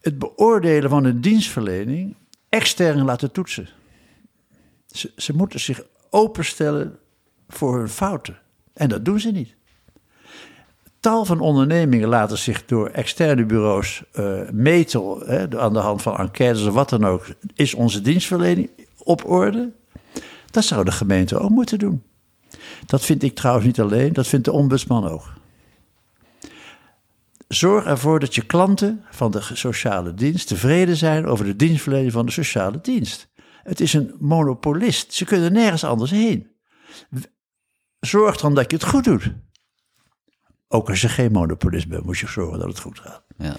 het 0.02 0.20
beoordelen 0.20 0.90
van 0.90 1.04
een 1.04 1.22
dienstverlening 1.22 2.16
extern 2.50 3.04
laten 3.04 3.32
toetsen. 3.32 3.70
Ze, 4.88 5.12
ze 5.16 5.36
moeten 5.36 5.60
zich 5.60 5.82
openstellen 6.10 7.00
voor 7.48 7.78
hun 7.78 7.90
fouten. 7.90 8.40
En 8.74 8.90
dat 8.90 9.06
doen 9.06 9.20
ze 9.20 9.32
niet. 9.32 9.56
Tal 11.00 11.25
van 11.25 11.40
ondernemingen 11.40 12.08
laten 12.08 12.38
zich 12.38 12.66
door 12.66 12.90
externe 12.90 13.46
bureaus 13.46 14.04
uh, 14.13 14.50
meten, 14.51 15.01
hè, 15.25 15.60
aan 15.60 15.74
de 15.74 15.80
hand 15.80 16.01
van 16.01 16.18
enquêtes 16.18 16.66
of 16.66 16.74
wat 16.74 16.90
dan 16.90 17.06
ook. 17.06 17.25
Is 17.54 17.74
onze 17.74 18.01
dienstverlening 18.01 18.70
op 18.98 19.30
orde? 19.30 19.72
Dat 20.51 20.63
zou 20.63 20.86
de 20.86 20.92
gemeente 20.92 21.40
ook 21.40 21.50
moeten 21.50 21.80
doen. 21.80 22.04
Dat 22.86 23.06
vind 23.06 23.24
ik 23.24 23.36
trouwens 23.36 23.66
niet 23.66 23.80
alleen, 23.80 24.13
dat 24.13 24.28
vindt 24.28 24.46
de 24.46 24.51
ombudsman 24.51 25.08
ook. 25.08 25.34
Zorg 27.48 27.86
ervoor 27.86 28.20
dat 28.20 28.36
je 28.36 28.46
klanten 28.46 29.04
van 29.10 29.32
de 29.32 29.42
sociale 29.42 30.13
dienst 30.13 30.48
tevreden 30.48 30.96
zijn 30.96 31.25
over 31.25 31.46
de 31.46 31.56
dienstverlening 31.56 32.12
van 32.12 32.25
de 32.25 32.32
sociale 32.32 32.80
dienst. 32.82 33.30
Het 33.63 33.80
is 33.80 33.94
een 33.94 34.16
monopolist. 34.20 35.13
Ze 35.13 35.25
kunnen 35.25 35.54
nergens 35.54 35.84
anders 35.84 36.12
heen. 36.12 36.48
Zorg 38.01 38.38
dan 38.38 38.55
dat 38.55 38.72
je 38.72 38.77
het 38.77 38.86
goed 38.86 39.03
doet. 39.03 39.34
Ook 40.67 40.89
als 40.89 41.01
je 41.01 41.10
geen 41.10 41.31
monopolist 41.31 41.88
bent, 41.88 42.05
moet 42.05 42.17
je 42.17 42.27
zorgen 42.27 42.60
dat 42.60 42.67
het 42.67 42.79
goed 42.79 43.00
gaat. 43.00 43.24
Ja. 43.38 43.55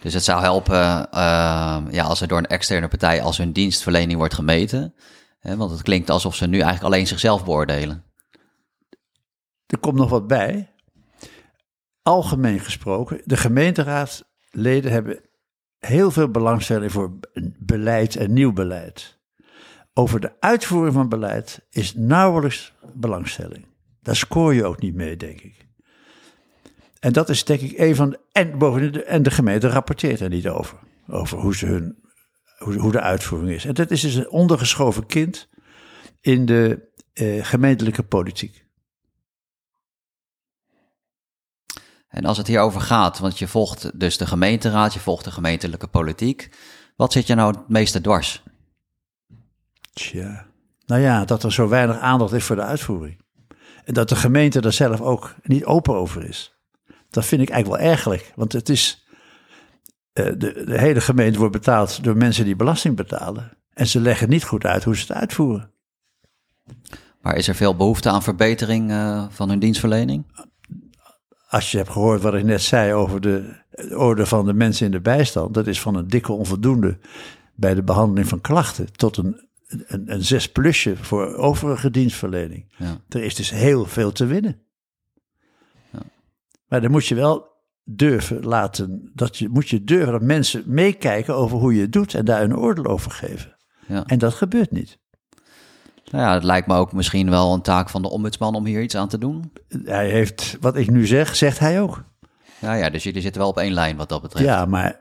Dus 0.00 0.14
het 0.14 0.24
zou 0.24 0.40
helpen 0.40 0.80
uh, 1.14 1.78
ja, 1.90 2.04
als 2.04 2.20
er 2.20 2.28
door 2.28 2.38
een 2.38 2.46
externe 2.46 2.88
partij 2.88 3.22
als 3.22 3.38
hun 3.38 3.52
dienstverlening 3.52 4.18
wordt 4.18 4.34
gemeten. 4.34 4.94
Hè, 5.38 5.56
want 5.56 5.70
het 5.70 5.82
klinkt 5.82 6.10
alsof 6.10 6.34
ze 6.34 6.46
nu 6.46 6.60
eigenlijk 6.60 6.94
alleen 6.94 7.06
zichzelf 7.06 7.44
beoordelen. 7.44 8.04
Er 9.66 9.78
komt 9.78 9.96
nog 9.96 10.10
wat 10.10 10.26
bij. 10.26 10.74
Algemeen 12.02 12.60
gesproken, 12.60 13.20
de 13.24 13.36
gemeenteraadleden 13.36 14.92
hebben 14.92 15.20
heel 15.78 16.10
veel 16.10 16.30
belangstelling 16.30 16.92
voor 16.92 17.18
beleid 17.58 18.16
en 18.16 18.32
nieuw 18.32 18.52
beleid. 18.52 19.18
Over 19.92 20.20
de 20.20 20.32
uitvoering 20.40 20.94
van 20.94 21.08
beleid 21.08 21.66
is 21.70 21.94
nauwelijks 21.94 22.72
belangstelling. 22.94 23.67
Daar 24.08 24.16
scoor 24.16 24.54
je 24.54 24.64
ook 24.64 24.80
niet 24.80 24.94
mee, 24.94 25.16
denk 25.16 25.40
ik. 25.40 25.66
En 27.00 27.12
dat 27.12 27.28
is 27.28 27.44
denk 27.44 27.60
ik 27.60 27.78
een 27.78 27.94
van 27.94 28.10
de. 28.10 28.20
En, 28.32 28.58
bovendien, 28.58 28.92
de, 28.92 29.04
en 29.04 29.22
de 29.22 29.30
gemeente 29.30 29.68
rapporteert 29.68 30.20
er 30.20 30.28
niet 30.28 30.48
over. 30.48 30.78
Over 31.08 31.38
hoe, 31.38 31.56
ze 31.56 31.66
hun, 31.66 31.98
hoe, 32.58 32.74
hoe 32.74 32.92
de 32.92 33.00
uitvoering 33.00 33.50
is. 33.50 33.64
En 33.64 33.74
dat 33.74 33.90
is 33.90 34.00
dus 34.00 34.14
een 34.14 34.30
ondergeschoven 34.30 35.06
kind 35.06 35.48
in 36.20 36.46
de 36.46 36.88
eh, 37.12 37.44
gemeentelijke 37.44 38.02
politiek. 38.02 38.64
En 42.08 42.24
als 42.24 42.36
het 42.36 42.46
hierover 42.46 42.80
gaat, 42.80 43.18
want 43.18 43.38
je 43.38 43.48
volgt 43.48 44.00
dus 44.00 44.16
de 44.16 44.26
gemeenteraad, 44.26 44.94
je 44.94 45.00
volgt 45.00 45.24
de 45.24 45.30
gemeentelijke 45.30 45.86
politiek. 45.86 46.50
Wat 46.96 47.12
zit 47.12 47.26
je 47.26 47.34
nou 47.34 47.56
het 47.56 47.68
meeste 47.68 48.00
dwars? 48.00 48.42
Tja, 49.92 50.46
nou 50.86 51.00
ja, 51.00 51.24
dat 51.24 51.42
er 51.42 51.52
zo 51.52 51.68
weinig 51.68 51.98
aandacht 51.98 52.32
is 52.32 52.44
voor 52.44 52.56
de 52.56 52.62
uitvoering. 52.62 53.26
En 53.88 53.94
dat 53.94 54.08
de 54.08 54.16
gemeente 54.16 54.60
er 54.60 54.72
zelf 54.72 55.00
ook 55.00 55.34
niet 55.42 55.64
open 55.64 55.94
over 55.94 56.24
is. 56.24 56.58
Dat 57.10 57.24
vind 57.24 57.42
ik 57.42 57.48
eigenlijk 57.48 57.82
wel 57.82 57.90
ergelijk. 57.90 58.32
Want 58.34 58.52
het 58.52 58.68
is. 58.68 59.06
Uh, 60.14 60.26
de, 60.26 60.64
de, 60.66 60.78
hele 60.78 61.00
gemeente 61.00 61.38
wordt 61.38 61.52
betaald 61.52 62.04
door 62.04 62.16
mensen 62.16 62.44
die 62.44 62.56
belasting 62.56 62.96
betalen. 62.96 63.50
En 63.72 63.86
ze 63.86 64.00
leggen 64.00 64.28
niet 64.28 64.44
goed 64.44 64.64
uit 64.64 64.84
hoe 64.84 64.96
ze 64.96 65.00
het 65.00 65.12
uitvoeren. 65.12 65.70
Maar 67.20 67.36
is 67.36 67.48
er 67.48 67.54
veel 67.54 67.76
behoefte 67.76 68.10
aan 68.10 68.22
verbetering 68.22 68.90
uh, 68.90 69.26
van 69.30 69.48
hun 69.48 69.58
dienstverlening? 69.58 70.26
Als 71.48 71.70
je 71.70 71.76
hebt 71.76 71.90
gehoord 71.90 72.22
wat 72.22 72.34
ik 72.34 72.44
net 72.44 72.62
zei 72.62 72.92
over 72.92 73.20
de 73.20 73.62
orde 73.94 74.26
van 74.26 74.46
de 74.46 74.54
mensen 74.54 74.86
in 74.86 74.92
de 74.92 75.00
bijstand, 75.00 75.54
dat 75.54 75.66
is 75.66 75.80
van 75.80 75.94
een 75.94 76.08
dikke 76.08 76.32
onvoldoende 76.32 76.98
bij 77.54 77.74
de 77.74 77.82
behandeling 77.82 78.28
van 78.28 78.40
klachten 78.40 78.92
tot 78.92 79.16
een 79.16 79.47
een, 79.68 80.12
een 80.12 80.24
zes 80.24 80.52
plusje 80.52 80.96
voor 80.96 81.34
overige 81.34 81.90
dienstverlening. 81.90 82.74
Ja. 82.76 83.00
Er 83.08 83.22
is 83.22 83.34
dus 83.34 83.50
heel 83.50 83.84
veel 83.84 84.12
te 84.12 84.26
winnen. 84.26 84.62
Ja. 85.92 85.98
Maar 86.68 86.80
dan 86.80 86.90
moet 86.90 87.06
je 87.06 87.14
wel 87.14 87.46
durven 87.84 88.44
laten, 88.44 89.10
dat 89.14 89.36
je, 89.36 89.48
moet 89.48 89.68
je 89.68 89.84
durven 89.84 90.12
dat 90.12 90.22
mensen 90.22 90.62
meekijken 90.66 91.34
over 91.34 91.58
hoe 91.58 91.74
je 91.74 91.80
het 91.80 91.92
doet 91.92 92.14
en 92.14 92.24
daar 92.24 92.42
een 92.42 92.56
oordeel 92.56 92.84
over 92.84 93.10
geven. 93.10 93.56
Ja. 93.86 94.04
En 94.06 94.18
dat 94.18 94.34
gebeurt 94.34 94.70
niet. 94.70 94.98
Nou 96.10 96.24
ja, 96.24 96.34
het 96.34 96.44
lijkt 96.44 96.66
me 96.66 96.74
ook 96.74 96.92
misschien 96.92 97.30
wel 97.30 97.54
een 97.54 97.62
taak 97.62 97.90
van 97.90 98.02
de 98.02 98.10
ombudsman 98.10 98.54
om 98.54 98.66
hier 98.66 98.82
iets 98.82 98.96
aan 98.96 99.08
te 99.08 99.18
doen. 99.18 99.52
Hij 99.84 100.10
heeft, 100.10 100.56
wat 100.60 100.76
ik 100.76 100.90
nu 100.90 101.06
zeg, 101.06 101.36
zegt 101.36 101.58
hij 101.58 101.80
ook. 101.80 102.04
Ja, 102.60 102.74
ja, 102.74 102.90
dus 102.90 103.02
jullie 103.02 103.22
zitten 103.22 103.40
wel 103.40 103.50
op 103.50 103.58
één 103.58 103.72
lijn 103.72 103.96
wat 103.96 104.08
dat 104.08 104.22
betreft. 104.22 104.44
Ja, 104.44 104.64
maar 104.64 105.00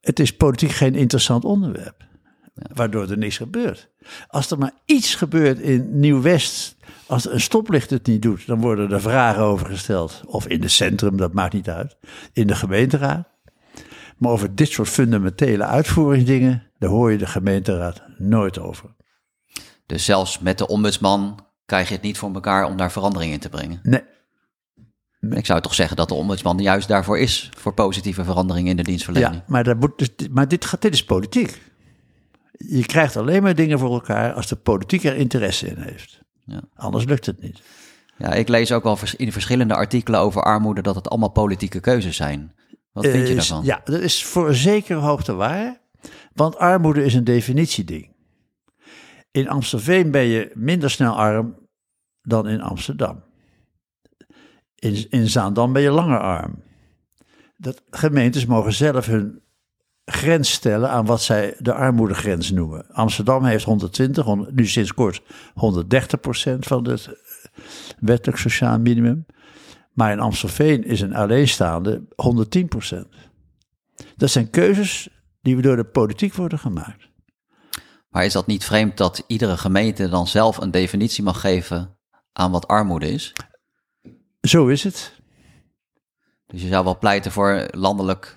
het 0.00 0.20
is 0.20 0.36
politiek 0.36 0.70
geen 0.70 0.94
interessant 0.94 1.44
onderwerp 1.44 2.05
waardoor 2.74 3.10
er 3.10 3.18
niks 3.18 3.36
gebeurt. 3.36 3.88
Als 4.28 4.50
er 4.50 4.58
maar 4.58 4.72
iets 4.84 5.14
gebeurt 5.14 5.58
in 5.58 6.00
Nieuw-West, 6.00 6.76
als 7.06 7.30
een 7.30 7.40
stoplicht 7.40 7.90
het 7.90 8.06
niet 8.06 8.22
doet, 8.22 8.46
dan 8.46 8.60
worden 8.60 8.92
er 8.92 9.00
vragen 9.00 9.42
over 9.42 9.66
gesteld. 9.66 10.22
Of 10.26 10.46
in 10.46 10.62
het 10.62 10.70
centrum, 10.70 11.16
dat 11.16 11.32
maakt 11.32 11.52
niet 11.52 11.68
uit. 11.68 11.96
In 12.32 12.46
de 12.46 12.54
gemeenteraad. 12.54 13.28
Maar 14.16 14.30
over 14.30 14.54
dit 14.54 14.68
soort 14.68 14.88
fundamentele 14.88 15.64
uitvoeringsdingen, 15.64 16.62
daar 16.78 16.90
hoor 16.90 17.12
je 17.12 17.18
de 17.18 17.26
gemeenteraad 17.26 18.02
nooit 18.18 18.58
over. 18.58 18.94
Dus 19.86 20.04
zelfs 20.04 20.38
met 20.38 20.58
de 20.58 20.66
ombudsman 20.66 21.46
krijg 21.66 21.88
je 21.88 21.94
het 21.94 22.02
niet 22.02 22.18
voor 22.18 22.34
elkaar 22.34 22.64
om 22.64 22.76
daar 22.76 22.92
verandering 22.92 23.32
in 23.32 23.38
te 23.38 23.48
brengen? 23.48 23.80
Nee. 23.82 24.02
Ik 25.30 25.46
zou 25.46 25.60
toch 25.60 25.74
zeggen 25.74 25.96
dat 25.96 26.08
de 26.08 26.14
ombudsman 26.14 26.58
juist 26.58 26.88
daarvoor 26.88 27.18
is, 27.18 27.50
voor 27.56 27.74
positieve 27.74 28.24
veranderingen 28.24 28.70
in 28.70 28.76
de 28.76 28.82
dienstverlening. 28.82 29.34
Ja, 29.34 29.44
maar, 29.46 29.64
dat 29.64 29.80
moet, 29.80 29.98
dus, 29.98 30.28
maar 30.30 30.48
dit, 30.48 30.64
gaat, 30.64 30.82
dit 30.82 30.92
is 30.92 31.04
politiek. 31.04 31.60
Je 32.56 32.86
krijgt 32.86 33.16
alleen 33.16 33.42
maar 33.42 33.54
dingen 33.54 33.78
voor 33.78 33.92
elkaar 33.92 34.32
als 34.32 34.46
de 34.46 34.56
politiek 34.56 35.04
er 35.04 35.16
interesse 35.16 35.66
in 35.66 35.78
heeft. 35.78 36.20
Ja. 36.44 36.60
Anders 36.74 37.04
lukt 37.04 37.26
het 37.26 37.40
niet. 37.40 37.62
Ja, 38.18 38.32
ik 38.32 38.48
lees 38.48 38.72
ook 38.72 38.82
wel 38.82 38.98
in 39.16 39.32
verschillende 39.32 39.74
artikelen 39.74 40.20
over 40.20 40.42
armoede 40.42 40.82
dat 40.82 40.94
het 40.94 41.08
allemaal 41.08 41.30
politieke 41.30 41.80
keuzes 41.80 42.16
zijn. 42.16 42.54
Wat 42.92 43.06
vind 43.06 43.28
je 43.28 43.34
daarvan? 43.34 43.64
Ja, 43.64 43.80
dat 43.84 44.00
is 44.00 44.24
voor 44.24 44.48
een 44.48 44.54
zekere 44.54 44.98
hoogte 44.98 45.34
waar. 45.34 45.80
Want 46.32 46.56
armoede 46.56 47.04
is 47.04 47.14
een 47.14 47.24
definitieding. 47.24 48.14
In 49.30 49.48
Amstelveen 49.48 50.10
ben 50.10 50.24
je 50.24 50.50
minder 50.54 50.90
snel 50.90 51.16
arm 51.16 51.56
dan 52.22 52.48
in 52.48 52.60
Amsterdam. 52.60 53.22
In, 54.74 55.06
in 55.10 55.28
Zaandam 55.28 55.72
ben 55.72 55.82
je 55.82 55.90
langer 55.90 56.20
arm. 56.20 56.62
Dat, 57.56 57.82
gemeentes 57.90 58.46
mogen 58.46 58.72
zelf 58.72 59.06
hun 59.06 59.40
grens 60.06 60.52
stellen 60.52 60.90
aan 60.90 61.06
wat 61.06 61.22
zij 61.22 61.54
de 61.58 61.74
armoedegrens 61.74 62.50
noemen. 62.50 62.86
Amsterdam 62.92 63.44
heeft 63.44 63.64
120, 63.64 64.24
hond- 64.24 64.54
nu 64.54 64.66
sinds 64.66 64.94
kort 64.94 65.22
130 65.54 66.20
procent 66.20 66.66
van 66.66 66.88
het 66.88 67.08
wettelijk 67.98 68.38
sociaal 68.38 68.78
minimum. 68.78 69.26
Maar 69.92 70.12
in 70.12 70.20
Amstelveen 70.20 70.84
is 70.84 71.00
een 71.00 71.14
alleenstaande 71.14 72.04
110 72.14 72.68
procent. 72.68 73.06
Dat 74.16 74.30
zijn 74.30 74.50
keuzes 74.50 75.08
die 75.40 75.60
door 75.60 75.76
de 75.76 75.84
politiek 75.84 76.34
worden 76.34 76.58
gemaakt. 76.58 77.08
Maar 78.08 78.24
is 78.24 78.32
dat 78.32 78.46
niet 78.46 78.64
vreemd 78.64 78.96
dat 78.96 79.24
iedere 79.26 79.56
gemeente 79.56 80.08
dan 80.08 80.26
zelf 80.26 80.56
een 80.56 80.70
definitie 80.70 81.24
mag 81.24 81.40
geven 81.40 81.96
aan 82.32 82.50
wat 82.50 82.68
armoede 82.68 83.10
is? 83.10 83.32
Zo 84.40 84.66
is 84.66 84.84
het. 84.84 85.20
Dus 86.46 86.62
je 86.62 86.68
zou 86.68 86.84
wel 86.84 86.98
pleiten 86.98 87.32
voor 87.32 87.68
landelijk 87.70 88.35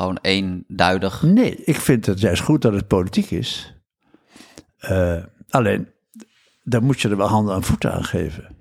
gewoon 0.00 0.18
eenduidig. 0.22 1.22
Nee, 1.22 1.54
ik 1.54 1.76
vind 1.76 2.06
het 2.06 2.20
juist 2.20 2.42
goed 2.42 2.62
dat 2.62 2.72
het 2.72 2.86
politiek 2.86 3.30
is. 3.30 3.74
Eh, 4.78 5.24
alleen, 5.48 5.88
daar 6.62 6.82
moet 6.82 7.00
je 7.00 7.08
er 7.08 7.16
wel 7.16 7.28
handen 7.28 7.54
en 7.54 7.62
voeten 7.62 7.92
aan 7.92 8.04
geven. 8.04 8.56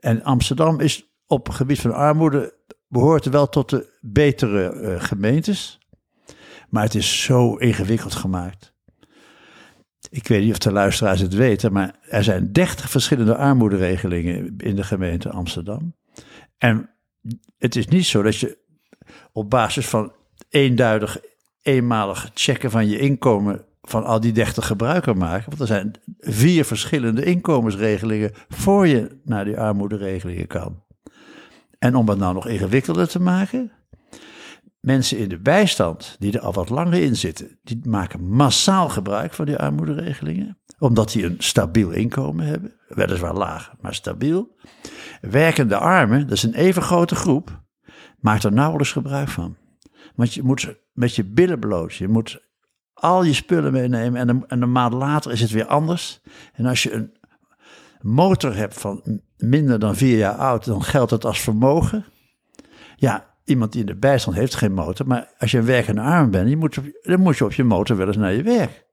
En 0.00 0.22
Amsterdam 0.22 0.80
is 0.80 1.06
op 1.26 1.46
het 1.46 1.56
gebied 1.56 1.80
van 1.80 1.94
armoede, 1.94 2.54
behoort 2.88 3.24
wel 3.24 3.48
tot 3.48 3.70
de 3.70 3.98
betere 4.00 4.70
eh, 4.70 5.02
gemeentes. 5.02 5.78
Maar 6.68 6.82
het 6.82 6.94
is 6.94 7.22
zo 7.22 7.56
ingewikkeld 7.56 8.14
gemaakt. 8.14 8.72
Ik 10.10 10.28
weet 10.28 10.42
niet 10.42 10.52
of 10.52 10.58
de 10.58 10.72
luisteraars 10.72 11.20
het 11.20 11.34
weten, 11.34 11.72
maar 11.72 11.98
er 12.02 12.24
zijn 12.24 12.52
30 12.52 12.90
verschillende 12.90 13.36
armoederegelingen 13.36 14.54
in 14.56 14.76
de 14.76 14.84
gemeente 14.84 15.30
Amsterdam. 15.30 15.94
En 16.58 16.90
het 17.58 17.76
is 17.76 17.86
niet 17.86 18.06
zo 18.06 18.22
dat 18.22 18.36
je 18.36 18.58
op 19.32 19.50
basis 19.50 19.86
van 19.86 20.12
eenduidig, 20.48 21.18
eenmalig 21.62 22.30
checken 22.34 22.70
van 22.70 22.88
je 22.88 22.98
inkomen 22.98 23.64
van 23.82 24.04
al 24.04 24.20
die 24.20 24.32
30 24.32 24.66
gebruik 24.66 25.02
kan 25.02 25.18
maken. 25.18 25.44
Want 25.48 25.60
er 25.60 25.66
zijn 25.66 25.92
vier 26.18 26.64
verschillende 26.64 27.24
inkomensregelingen 27.24 28.32
voor 28.48 28.86
je 28.86 29.20
naar 29.24 29.44
die 29.44 29.58
armoederegelingen 29.58 30.46
kan. 30.46 30.82
En 31.78 31.94
om 31.94 32.08
het 32.08 32.18
nou 32.18 32.34
nog 32.34 32.46
ingewikkelder 32.46 33.08
te 33.08 33.20
maken, 33.20 33.72
mensen 34.80 35.18
in 35.18 35.28
de 35.28 35.38
bijstand 35.38 36.16
die 36.18 36.32
er 36.32 36.40
al 36.40 36.52
wat 36.52 36.68
langer 36.68 37.02
in 37.02 37.16
zitten, 37.16 37.58
die 37.62 37.80
maken 37.82 38.28
massaal 38.28 38.88
gebruik 38.88 39.32
van 39.34 39.46
die 39.46 39.56
armoederegelingen, 39.56 40.58
omdat 40.78 41.12
die 41.12 41.24
een 41.24 41.36
stabiel 41.38 41.90
inkomen 41.90 42.46
hebben, 42.46 42.72
weliswaar 42.88 43.34
laag, 43.34 43.72
maar 43.80 43.94
stabiel. 43.94 44.56
Werkende 45.20 45.76
armen, 45.76 46.20
dat 46.20 46.36
is 46.36 46.42
een 46.42 46.54
even 46.54 46.82
grote 46.82 47.14
groep, 47.14 47.62
maakt 48.20 48.44
er 48.44 48.52
nauwelijks 48.52 48.92
gebruik 48.92 49.28
van. 49.28 49.56
Want 50.18 50.34
je 50.34 50.42
moet 50.42 50.74
met 50.92 51.14
je 51.14 51.24
billen 51.24 51.58
bloot, 51.58 51.94
je 51.94 52.08
moet 52.08 52.40
al 52.92 53.24
je 53.24 53.32
spullen 53.32 53.72
meenemen 53.72 54.20
en 54.20 54.28
een, 54.28 54.44
en 54.48 54.62
een 54.62 54.72
maand 54.72 54.92
later 54.92 55.32
is 55.32 55.40
het 55.40 55.50
weer 55.50 55.66
anders. 55.66 56.20
En 56.52 56.66
als 56.66 56.82
je 56.82 56.92
een 56.92 57.12
motor 58.00 58.56
hebt 58.56 58.80
van 58.80 59.20
minder 59.36 59.78
dan 59.78 59.96
vier 59.96 60.18
jaar 60.18 60.34
oud, 60.34 60.64
dan 60.64 60.82
geldt 60.82 61.10
het 61.10 61.24
als 61.24 61.40
vermogen. 61.40 62.04
Ja, 62.96 63.34
iemand 63.44 63.72
die 63.72 63.80
in 63.80 63.86
de 63.86 63.96
bijstand 63.96 64.36
heeft 64.36 64.54
geen 64.54 64.72
motor, 64.72 65.06
maar 65.06 65.32
als 65.38 65.50
je 65.50 65.58
een 65.58 65.64
werkende 65.64 66.00
arm 66.00 66.30
bent, 66.30 66.48
je 66.48 66.56
moet, 66.56 66.78
dan 67.02 67.20
moet 67.20 67.38
je 67.38 67.44
op 67.44 67.52
je 67.52 67.64
motor 67.64 67.96
wel 67.96 68.06
eens 68.06 68.16
naar 68.16 68.34
je 68.34 68.42
werk. 68.42 68.86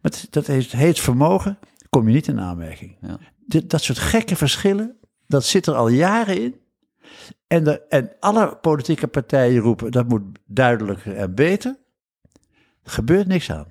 Maar 0.00 0.12
dat 0.30 0.46
heet, 0.46 0.72
heet 0.72 1.00
vermogen, 1.00 1.58
kom 1.88 2.08
je 2.08 2.14
niet 2.14 2.28
in 2.28 2.40
aanmerking. 2.40 2.96
Ja. 3.00 3.18
Dit, 3.46 3.70
dat 3.70 3.82
soort 3.82 3.98
gekke 3.98 4.36
verschillen, 4.36 4.96
dat 5.26 5.44
zit 5.44 5.66
er 5.66 5.74
al 5.74 5.88
jaren 5.88 6.42
in. 6.42 6.66
En, 7.46 7.64
de, 7.64 7.80
en 7.88 8.10
alle 8.20 8.56
politieke 8.56 9.06
partijen 9.06 9.60
roepen 9.60 9.90
dat 9.90 10.08
moet 10.08 10.22
duidelijker 10.46 11.16
en 11.16 11.34
beter. 11.34 11.76
Er 12.82 12.90
gebeurt 12.90 13.26
niks 13.26 13.52
aan. 13.52 13.66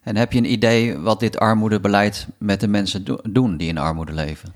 En 0.00 0.16
heb 0.16 0.32
je 0.32 0.38
een 0.38 0.52
idee 0.52 0.98
wat 0.98 1.20
dit 1.20 1.38
armoedebeleid 1.38 2.28
met 2.38 2.60
de 2.60 2.68
mensen 2.68 3.04
do- 3.04 3.20
doen 3.22 3.56
die 3.56 3.68
in 3.68 3.78
armoede 3.78 4.12
leven? 4.12 4.52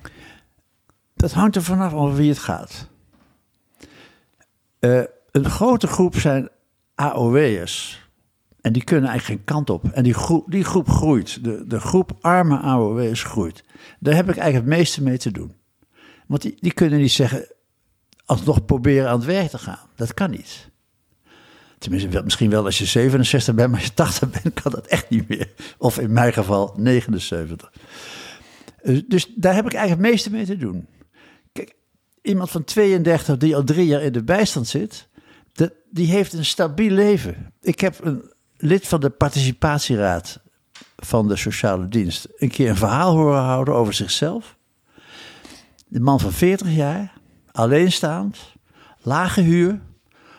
Dat 1.14 1.33
hangt 1.33 1.57
er 1.57 1.62
vanaf 1.62 1.92
over 1.92 2.16
wie 2.16 2.29
het 2.29 2.38
gaat. 2.38 2.88
Eh, 4.79 5.03
een 5.31 5.51
grote 5.51 5.87
groep 5.87 6.16
zijn 6.16 6.48
AOW'ers. 6.94 8.07
En 8.61 8.72
die 8.72 8.85
kunnen 8.85 9.11
eigenlijk 9.11 9.40
geen 9.40 9.55
kant 9.57 9.70
op. 9.70 9.85
En 9.85 10.03
die 10.03 10.14
groep, 10.14 10.51
die 10.51 10.64
groep 10.64 10.88
groeit. 10.88 11.44
De, 11.44 11.66
de 11.66 11.81
groep 11.81 12.16
arme 12.20 12.59
AOW'ers 12.59 13.22
groeit. 13.22 13.64
Daar 14.01 14.14
heb 14.14 14.29
ik 14.29 14.37
eigenlijk 14.37 14.70
het 14.70 14.79
meeste 14.79 15.03
mee 15.03 15.18
te 15.18 15.31
doen. 15.31 15.53
Want 16.29 16.43
die, 16.43 16.73
kunnen 16.73 16.99
niet 16.99 17.12
zeggen, 17.12 17.47
alsnog 18.25 18.64
proberen 18.64 19.09
aan 19.09 19.17
het 19.17 19.27
werk 19.27 19.51
te 19.51 19.59
gaan. 19.59 19.88
Dat 19.95 20.14
kan 20.14 20.31
niet. 20.31 20.71
Tenminste, 21.79 22.23
misschien 22.23 22.51
wel 22.51 22.64
als 22.64 22.79
je 22.79 22.85
67 22.85 23.55
bent, 23.55 23.69
maar 23.71 23.79
als 23.79 23.88
je 23.88 23.95
80 23.95 24.43
bent, 24.43 24.61
kan 24.61 24.73
dat 24.73 24.87
echt 24.87 25.11
niet 25.11 25.29
meer. 25.29 25.53
Of 25.79 25.99
in 25.99 26.12
mijn 26.12 26.33
geval 26.33 26.75
79. 26.77 27.73
Eh, 28.83 29.01
Dus 29.07 29.33
daar 29.37 29.55
heb 29.55 29.67
ik 29.67 29.73
eigenlijk 29.73 30.03
het 30.03 30.11
meeste 30.12 30.31
mee 30.31 30.45
te 30.45 30.57
doen. 30.57 30.87
Kijk, 31.53 31.75
iemand 32.23 32.51
van 32.51 32.64
32 32.64 33.37
die 33.37 33.57
al 33.57 33.64
drie 33.64 33.87
jaar 33.87 34.03
in 34.03 34.12
de 34.12 34.25
bijstand 34.25 34.67
zit, 34.69 35.09
die 35.91 36.07
heeft 36.07 36.33
een 36.33 36.45
stabiel 36.45 36.91
leven. 36.91 37.53
Ik 37.61 37.81
heb 37.81 38.05
een 38.05 38.33
lid 38.57 38.88
van 38.88 39.01
de 39.01 39.11
participatieraad 39.11 40.41
van 40.97 41.29
de 41.29 41.37
sociale 41.37 41.88
dienst 41.88 42.29
een 42.37 42.51
keer 42.51 42.69
een 42.69 42.77
verhaal 42.77 43.17
horen 43.17 43.43
houden 43.43 43.75
over 43.75 43.95
zichzelf. 43.95 44.58
De 45.88 46.01
man 46.01 46.20
van 46.20 46.33
40 46.33 46.74
jaar, 46.74 47.20
alleenstaand, 47.53 48.55
lage 48.98 49.40
huur, 49.40 49.81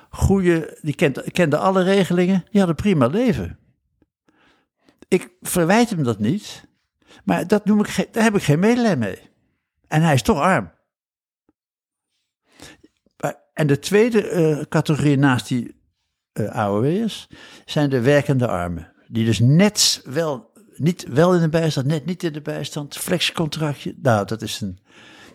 goede, 0.09 0.77
die 0.81 0.95
kent, 0.95 1.31
kende 1.31 1.57
alle 1.57 1.83
regelingen, 1.83 2.45
die 2.51 2.59
had 2.59 2.69
een 2.69 2.75
prima 2.75 3.07
leven. 3.07 3.59
Ik 5.07 5.31
verwijt 5.41 5.89
hem 5.89 6.03
dat 6.03 6.19
niet, 6.19 6.67
maar 7.23 7.47
dat 7.47 7.65
noem 7.65 7.79
ik, 7.79 8.07
daar 8.11 8.23
heb 8.23 8.35
ik 8.35 8.43
geen 8.43 8.59
medelijden 8.59 8.99
mee. 8.99 9.19
En 9.87 10.01
hij 10.01 10.13
is 10.13 10.21
toch 10.21 10.39
arm. 10.39 10.71
En 13.53 13.67
de 13.67 13.79
tweede 13.79 14.29
eh, 14.29 14.61
categorie 14.69 15.17
naast 15.17 15.47
die 15.47 15.79
eh 16.33 16.47
AOW'ers 16.47 17.27
zijn 17.65 17.89
de 17.89 18.01
werkende 18.01 18.47
armen. 18.47 18.93
Die 19.07 19.25
dus 19.25 19.39
net 19.39 20.01
wel, 20.05 20.51
niet 20.75 21.07
wel 21.07 21.33
in 21.35 21.41
de 21.41 21.49
bijstand, 21.49 21.85
net 21.85 22.05
niet 22.05 22.23
in 22.23 22.33
de 22.33 22.41
bijstand, 22.41 22.97
flexcontractje. 22.97 23.95
Nou, 24.01 24.25
dat 24.25 24.41
is 24.41 24.61
een, 24.61 24.79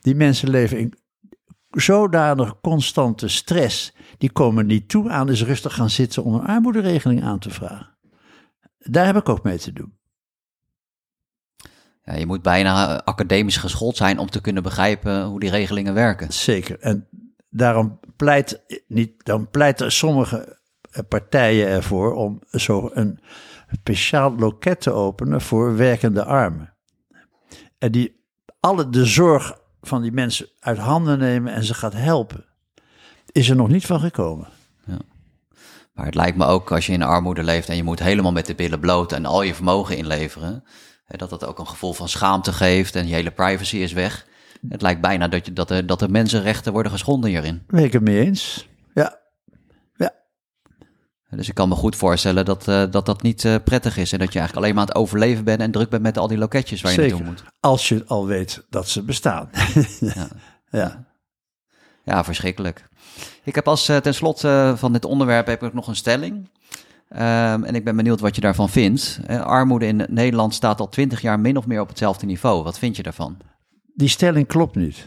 die 0.05 0.15
mensen 0.15 0.51
leven 0.51 0.79
in 0.79 0.95
zodanig 1.71 2.61
constante 2.61 3.29
stress. 3.29 3.95
Die 4.19 4.33
komen 4.33 4.67
niet 4.67 4.89
toe 4.89 5.11
aan 5.11 5.29
eens 5.29 5.43
rustig 5.43 5.75
gaan 5.75 5.91
zitten 5.91 6.25
om 6.25 6.35
een 6.35 6.47
armoederegeling 6.47 7.23
aan 7.23 7.39
te 7.39 7.51
vragen. 7.51 7.97
Daar 8.79 9.07
heb 9.07 9.17
ik 9.17 9.29
ook 9.29 9.43
mee 9.43 9.59
te 9.59 9.73
doen. 9.73 9.99
Ja, 12.03 12.15
je 12.15 12.27
moet 12.27 12.43
bijna 12.43 13.05
academisch 13.05 13.57
geschoold 13.57 13.97
zijn 13.97 14.19
om 14.19 14.31
te 14.31 14.41
kunnen 14.41 14.63
begrijpen 14.63 15.25
hoe 15.25 15.41
die 15.41 15.51
regelingen 15.51 15.95
werken. 15.95 16.33
Zeker. 16.33 16.81
En 16.81 17.09
daarom 17.51 18.01
pleit, 18.17 18.65
niet, 18.87 19.25
dan 19.25 19.51
pleiten 19.51 19.93
sommige 19.93 20.59
eh, 20.91 21.03
partijen 21.09 21.69
ervoor 21.69 22.15
om 22.15 22.43
zo 22.51 22.91
een 22.93 23.21
speciaal 23.71 24.37
loket 24.37 24.81
te 24.81 24.91
openen 24.91 25.41
voor 25.41 25.77
werkende 25.77 26.25
armen. 26.25 26.75
En 27.79 27.93
die 27.93 28.25
alle 28.61 28.91
de 28.91 29.05
zorg 29.05 29.63
van 29.87 30.03
die 30.03 30.13
mensen 30.13 30.49
uit 30.61 30.79
handen 30.79 31.19
nemen 31.19 31.53
en 31.53 31.65
ze 31.65 31.75
gaat 31.75 31.95
helpen. 31.95 32.45
Is 33.33 33.49
er 33.49 33.57
nog 33.57 33.69
niet 33.69 33.87
van 33.87 34.01
gekomen. 34.01 34.49
Maar 35.95 36.07
het 36.07 36.15
lijkt 36.15 36.37
me 36.37 36.45
ook 36.45 36.73
als 36.73 36.87
je 36.87 36.93
in 36.93 37.03
armoede 37.03 37.43
leeft 37.43 37.69
en 37.69 37.77
je 37.77 37.85
moet 37.85 37.99
helemaal 37.99 38.33
met 38.33 38.47
de 38.47 38.55
billen 38.55 38.81
bloot 38.81 39.13
en 39.13 39.27
al 39.27 39.43
je 39.43 39.55
vermogen 39.55 39.97
inleveren, 39.97 40.65
dat 41.07 41.31
dat 41.31 41.45
ook 41.45 41.59
een 41.59 41.69
gevoel 41.69 41.93
van 41.93 42.09
schaamte 42.09 42.53
geeft 42.53 42.95
en 42.97 43.07
je 43.07 43.15
hele 43.15 43.31
privacy 43.31 43.77
is 43.77 43.93
weg. 43.93 44.27
Het 44.69 44.83
lijkt 44.83 45.01
bijna 45.01 45.29
dat, 45.29 45.47
je, 45.47 45.53
dat, 45.53 45.71
er, 45.71 45.87
dat 45.87 46.03
er 46.03 46.11
mensenrechten 46.11 46.73
worden 46.73 46.93
geschonden 46.93 47.31
hierin. 47.31 47.63
Ben 47.67 47.85
ik 47.85 47.93
het 47.93 48.03
mee 48.03 48.25
eens? 48.25 48.69
Dus 51.37 51.49
ik 51.49 51.55
kan 51.55 51.69
me 51.69 51.75
goed 51.75 51.97
voorstellen 51.97 52.45
dat 52.45 52.69
eh, 52.69 52.85
dat, 52.91 53.07
dat 53.07 53.23
niet 53.23 53.45
eh, 53.45 53.55
prettig 53.65 53.97
is 53.97 54.13
en 54.13 54.19
dat 54.19 54.33
je 54.33 54.39
eigenlijk 54.39 54.57
alleen 54.67 54.75
maar 54.75 54.85
aan 54.85 54.95
het 54.95 54.99
overleven 54.99 55.45
bent 55.45 55.61
en 55.61 55.71
druk 55.71 55.89
bent 55.89 56.03
met 56.03 56.19
al 56.19 56.29
die 56.29 56.39
loketjes 56.39 56.81
waar 56.81 56.93
je 56.93 57.01
Zeker. 57.01 57.17
naartoe 57.17 57.33
moet. 57.33 57.45
Als 57.61 57.89
je 57.89 58.05
al 58.07 58.27
weet 58.27 58.65
dat 58.71 58.89
ze 58.89 59.03
bestaan. 59.03 59.51
Ja. 60.01 60.29
ja. 60.81 61.05
Ja, 62.05 62.25
verschrikkelijk. 62.25 62.85
Ik 63.45 63.55
heb 63.55 63.69
als 63.69 63.89
uh, 63.89 63.97
ten 63.97 64.15
slotte 64.15 64.75
van 64.77 64.93
dit 64.93 65.05
onderwerp 65.05 65.47
heb 65.47 65.63
ik 65.63 65.75
nog 65.75 65.89
een 65.89 65.97
stelling. 65.97 66.51
Um, 67.13 67.65
en 67.65 67.75
ik 67.75 67.85
ben 67.85 67.97
benieuwd 67.97 68.21
wat 68.21 68.35
je 68.35 68.41
daarvan 68.41 68.69
vindt. 68.69 69.21
Armoede 69.29 69.87
in 69.87 70.07
Nederland 70.09 70.55
staat 70.55 70.81
al 70.81 70.89
twintig 70.89 71.21
jaar 71.21 71.41
min 71.41 71.57
of 71.57 71.67
meer 71.67 71.81
op 71.81 71.89
hetzelfde 71.89 72.27
niveau. 72.27 72.63
Wat 72.63 72.79
vind 72.79 72.97
je 72.97 73.03
daarvan? 73.03 73.37
Die 73.95 74.09
stelling 74.09 74.47
klopt 74.47 74.75
niet. 74.75 75.07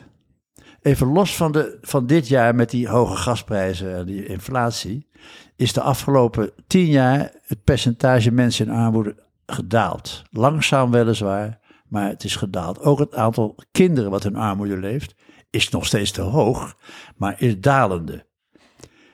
Even 0.87 1.07
los 1.07 1.35
van, 1.35 1.51
de, 1.51 1.77
van 1.81 2.05
dit 2.05 2.27
jaar 2.27 2.55
met 2.55 2.69
die 2.69 2.87
hoge 2.87 3.15
gasprijzen 3.15 3.95
en 3.95 4.05
die 4.05 4.25
inflatie, 4.25 5.07
is 5.55 5.73
de 5.73 5.81
afgelopen 5.81 6.51
tien 6.67 6.85
jaar 6.85 7.31
het 7.41 7.63
percentage 7.63 8.31
mensen 8.31 8.65
in 8.65 8.73
armoede 8.73 9.15
gedaald. 9.45 10.23
Langzaam 10.31 10.91
weliswaar, 10.91 11.59
maar 11.87 12.09
het 12.09 12.23
is 12.23 12.35
gedaald. 12.35 12.79
Ook 12.79 12.99
het 12.99 13.15
aantal 13.15 13.55
kinderen 13.71 14.11
wat 14.11 14.25
in 14.25 14.35
armoede 14.35 14.77
leeft, 14.77 15.15
is 15.49 15.69
nog 15.69 15.85
steeds 15.85 16.11
te 16.11 16.21
hoog, 16.21 16.77
maar 17.15 17.41
is 17.41 17.59
dalende. 17.59 18.25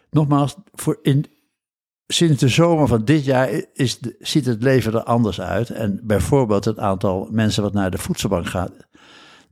Nogmaals, 0.09 0.55
voor 0.73 0.99
in, 1.01 1.25
sinds 2.07 2.39
de 2.39 2.47
zomer 2.47 2.88
van 2.88 3.05
dit 3.05 3.25
jaar 3.25 3.49
is 3.73 3.99
ziet 4.19 4.45
het 4.45 4.63
leven 4.63 4.93
er 4.93 5.03
anders 5.03 5.41
uit. 5.41 5.69
En 5.69 5.99
bijvoorbeeld 6.03 6.65
het 6.65 6.79
aantal 6.79 7.27
mensen 7.31 7.63
wat 7.63 7.73
naar 7.73 7.91
de 7.91 7.97
voedselbank 7.97 8.47
gaat, 8.47 8.71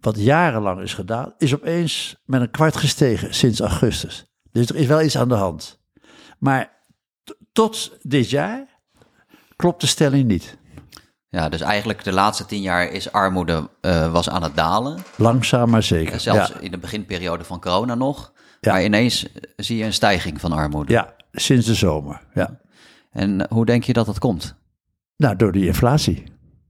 wat 0.02 0.20
jarenlang 0.20 0.82
is 0.82 0.94
gedaan, 0.94 1.34
is 1.38 1.54
opeens 1.54 2.16
met 2.26 2.42
een 2.42 2.52
kwart 2.52 2.78
gestegen 2.78 3.34
sinds 3.34 3.60
augustus. 3.60 4.26
Dus 4.52 4.70
er 4.70 4.76
is 4.76 4.86
wel 4.86 5.02
iets 5.02 5.18
aan 5.18 5.30
de 5.30 5.36
hand. 5.36 5.80
Maar 6.40 6.72
tot 7.52 7.98
dit 8.02 8.30
jaar 8.30 8.66
klopt 9.56 9.82
de 9.82 9.88
stelling 9.88 10.28
niet. 10.28 10.58
Ja, 11.30 11.50
dus 11.50 11.62
eigenlijk 11.62 12.04
de 12.04 12.12
laatste 12.12 12.46
tien 12.46 12.62
jaar 12.62 12.90
is 12.90 13.12
armoede 13.12 13.70
uh, 13.82 14.12
was 14.12 14.30
aan 14.30 14.44
het 14.44 14.56
dalen. 14.56 15.00
Langzaam 15.16 15.70
maar 15.70 15.84
zeker. 15.84 16.20
zelfs 16.20 16.52
in 16.52 16.72
de 16.72 16.78
beginperiode 16.78 17.44
van 17.44 17.60
corona 17.60 17.96
nog. 17.96 18.34
Ja. 18.60 18.72
Maar 18.72 18.84
ineens 18.84 19.28
zie 19.56 19.78
je 19.78 19.84
een 19.84 19.94
stijging 19.94 20.40
van 20.40 20.52
armoede. 20.52 20.94
Ja, 20.94 21.16
sinds 21.32 21.66
de 21.66 21.76
zomer. 21.76 22.22
Ja. 22.34 22.60
En 23.12 23.48
hoe 23.50 23.66
denk 23.66 23.84
je 23.84 23.94
dat 23.94 24.06
dat 24.06 24.20
komt? 24.20 24.56
Nou, 25.18 25.36
door 25.36 25.52
die 25.52 25.66
inflatie. 25.66 26.24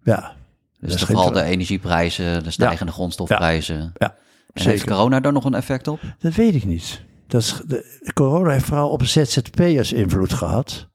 Ja. 0.04 0.36
Dus 0.82 1.00
de, 1.00 1.06
vooral 1.06 1.32
de 1.32 1.41
energieprijzen, 1.41 2.44
de 2.44 2.52
stijgende 2.52 2.91
grondstofprijzen. 2.91 3.91
Ja. 3.98 4.15
En 4.54 4.63
heeft 4.63 4.86
corona 4.86 5.20
daar 5.20 5.34
nog 5.34 5.46
een 5.46 5.54
effect 5.54 5.88
op? 5.88 6.00
Dat 6.20 6.34
weet 6.34 6.56
ik 6.56 6.65
niet. 6.65 7.02
Dat 7.28 7.41
is, 7.41 7.62
de, 7.67 8.12
corona 8.13 8.52
heeft 8.52 8.65
vooral 8.65 8.89
op 8.89 9.04
ZZP'ers 9.04 9.94
invloed 9.94 10.34
gehad. 10.34 10.89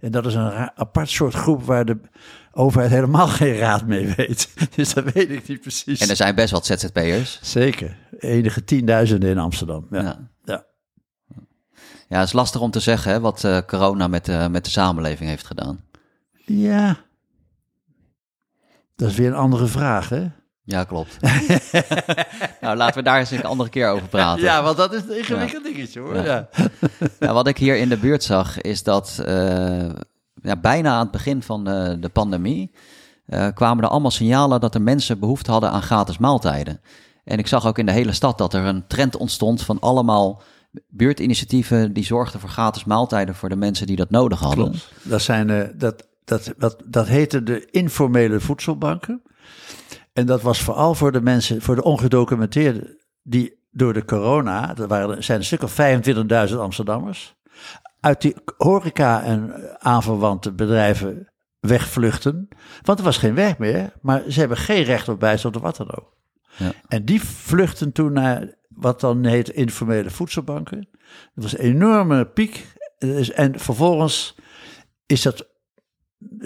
En 0.00 0.10
dat 0.10 0.26
is 0.26 0.34
een 0.34 0.70
apart 0.74 1.10
soort 1.10 1.34
groep 1.34 1.64
waar 1.64 1.84
de 1.84 2.00
overheid 2.52 2.90
helemaal 2.90 3.28
geen 3.40 3.56
raad 3.56 3.86
mee 3.86 4.14
weet. 4.16 4.48
Dus 4.76 4.94
dat 4.94 5.12
weet 5.12 5.30
ik 5.30 5.48
niet 5.48 5.60
precies. 5.60 6.00
En 6.00 6.08
er 6.08 6.16
zijn 6.16 6.34
best 6.34 6.50
wat 6.50 6.66
ZZP'ers. 6.66 7.38
Zeker. 7.42 7.96
Enige 8.18 8.64
tienduizenden 8.64 9.30
in 9.30 9.38
Amsterdam. 9.38 9.86
Ja. 9.90 10.00
ja. 10.00 10.28
ja. 10.44 10.66
Ja, 12.08 12.18
het 12.18 12.26
is 12.26 12.32
lastig 12.32 12.60
om 12.60 12.70
te 12.70 12.80
zeggen 12.80 13.12
hè, 13.12 13.20
wat 13.20 13.44
uh, 13.44 13.58
corona 13.66 14.08
met, 14.08 14.28
uh, 14.28 14.46
met 14.46 14.64
de 14.64 14.70
samenleving 14.70 15.28
heeft 15.28 15.46
gedaan. 15.46 15.84
Ja, 16.44 16.96
dat 18.98 19.10
is 19.10 19.16
weer 19.16 19.26
een 19.26 19.34
andere 19.34 19.66
vraag, 19.66 20.08
hè? 20.08 20.26
Ja, 20.64 20.84
klopt. 20.84 21.16
nou, 22.60 22.76
laten 22.76 22.94
we 22.94 23.02
daar 23.02 23.18
eens 23.18 23.30
een 23.30 23.44
andere 23.44 23.70
keer 23.70 23.88
over 23.88 24.08
praten. 24.08 24.42
Ja, 24.42 24.62
want 24.62 24.76
dat 24.76 24.92
is 24.92 25.02
een 25.02 25.18
ingewikkeld 25.18 25.64
dingetje, 25.64 26.00
hoor. 26.00 26.16
Ja. 26.16 26.48
ja. 27.20 27.32
wat 27.40 27.46
ik 27.46 27.58
hier 27.58 27.76
in 27.76 27.88
de 27.88 27.96
buurt 27.96 28.22
zag, 28.22 28.60
is 28.60 28.82
dat 28.82 29.22
uh, 29.28 29.88
ja, 30.42 30.56
bijna 30.60 30.92
aan 30.92 31.02
het 31.02 31.10
begin 31.10 31.42
van 31.42 31.64
de, 31.64 31.96
de 32.00 32.08
pandemie... 32.08 32.70
kwamen 33.54 33.84
er 33.84 33.90
allemaal 33.90 34.10
signalen 34.10 34.60
dat 34.60 34.74
er 34.74 34.82
mensen 34.82 35.18
behoefte 35.18 35.50
hadden 35.50 35.70
aan 35.70 35.82
gratis 35.82 36.18
maaltijden. 36.18 36.80
En 37.24 37.38
ik 37.38 37.46
zag 37.46 37.66
ook 37.66 37.78
in 37.78 37.86
de 37.86 37.92
hele 37.92 38.12
stad 38.12 38.38
dat 38.38 38.54
er 38.54 38.64
een 38.64 38.86
trend 38.86 39.16
ontstond 39.16 39.62
van 39.62 39.80
allemaal 39.80 40.42
buurtinitiatieven 40.88 41.92
die 41.92 42.04
zorgden 42.04 42.40
voor 42.40 42.48
gratis 42.48 42.84
maaltijden 42.84 43.34
voor 43.34 43.48
de 43.48 43.56
mensen 43.56 43.86
die 43.86 43.96
dat 43.96 44.10
nodig 44.10 44.40
hadden. 44.40 44.74
Dat, 45.02 45.22
zijn, 45.22 45.48
uh, 45.48 45.64
dat, 45.74 46.06
dat, 46.28 46.54
dat, 46.56 46.82
dat 46.86 47.06
heette 47.06 47.42
de 47.42 47.66
informele 47.70 48.40
voedselbanken. 48.40 49.22
En 50.12 50.26
dat 50.26 50.42
was 50.42 50.60
vooral 50.60 50.94
voor 50.94 51.12
de 51.12 51.20
mensen, 51.20 51.62
voor 51.62 51.74
de 51.74 51.82
ongedocumenteerden, 51.82 52.96
die 53.22 53.66
door 53.70 53.92
de 53.92 54.04
corona, 54.04 54.76
er 54.76 54.86
waren, 54.86 55.24
zijn 55.24 55.38
een 55.38 55.44
stuk 55.44 55.62
of 55.62 55.76
25.000 56.50 56.56
Amsterdammers, 56.56 57.36
uit 58.00 58.20
die 58.20 58.34
horeca 58.56 59.22
en 59.22 59.54
aanverwante 59.78 60.52
bedrijven 60.52 61.32
wegvluchten. 61.60 62.48
Want 62.82 62.98
er 62.98 63.04
was 63.04 63.18
geen 63.18 63.34
werk 63.34 63.58
meer, 63.58 63.92
maar 64.02 64.22
ze 64.28 64.38
hebben 64.38 64.58
geen 64.58 64.82
recht 64.82 65.08
op 65.08 65.20
bijstand 65.20 65.56
of 65.56 65.62
wat 65.62 65.76
dan 65.76 65.96
ook. 65.96 66.16
Ja. 66.56 66.72
En 66.88 67.04
die 67.04 67.22
vluchten 67.22 67.92
toen 67.92 68.12
naar 68.12 68.54
wat 68.68 69.00
dan 69.00 69.24
heet 69.24 69.48
informele 69.48 70.10
voedselbanken. 70.10 70.88
Dat 71.34 71.44
was 71.44 71.58
een 71.58 71.64
enorme 71.64 72.24
piek. 72.26 72.66
En 73.34 73.58
vervolgens 73.58 74.36
is 75.06 75.22
dat 75.22 75.48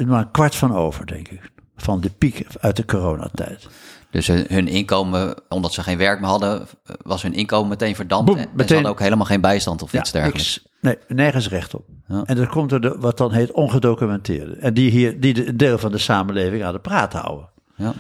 maar 0.07 0.21
een 0.21 0.31
kwart 0.31 0.55
van 0.55 0.75
over, 0.75 1.07
denk 1.07 1.29
ik. 1.29 1.51
Van 1.77 2.01
de 2.01 2.11
piek 2.11 2.47
uit 2.61 2.77
de 2.77 2.85
coronatijd. 2.85 3.69
Dus 4.11 4.27
hun 4.27 4.69
inkomen, 4.69 5.35
omdat 5.49 5.73
ze 5.73 5.83
geen 5.83 5.99
werk 5.99 6.21
meer 6.21 6.29
hadden, 6.29 6.67
was 7.03 7.23
hun 7.23 7.35
inkomen 7.35 7.69
meteen 7.69 7.95
verdampt. 7.95 8.27
Boem, 8.27 8.37
en 8.39 8.69
ze 8.69 8.75
hadden 8.75 8.91
ook 8.91 9.01
helemaal 9.01 9.27
geen 9.27 9.41
bijstand 9.41 9.83
of 9.83 9.93
iets 9.93 10.13
dergelijks. 10.13 10.67
nee, 10.81 10.99
nergens 11.09 11.49
recht 11.49 11.75
op. 11.75 11.85
Ja. 12.09 12.23
En 12.25 12.37
dat 12.37 12.49
komt 12.49 12.71
door 12.71 12.81
de, 12.81 12.97
wat 12.99 13.17
dan 13.19 13.33
heet 13.33 13.53
ongedocumenteerde. 13.53 14.55
En 14.55 14.75
die 14.75 14.91
hier, 14.91 15.21
die 15.21 15.49
een 15.49 15.57
deel 15.57 15.79
van 15.79 15.93
de 15.93 15.99
samenleving 15.99 16.65
aan 16.65 16.73
de 16.73 16.81
praat 16.81 17.13
houden. 17.13 17.51
Ja 17.77 17.95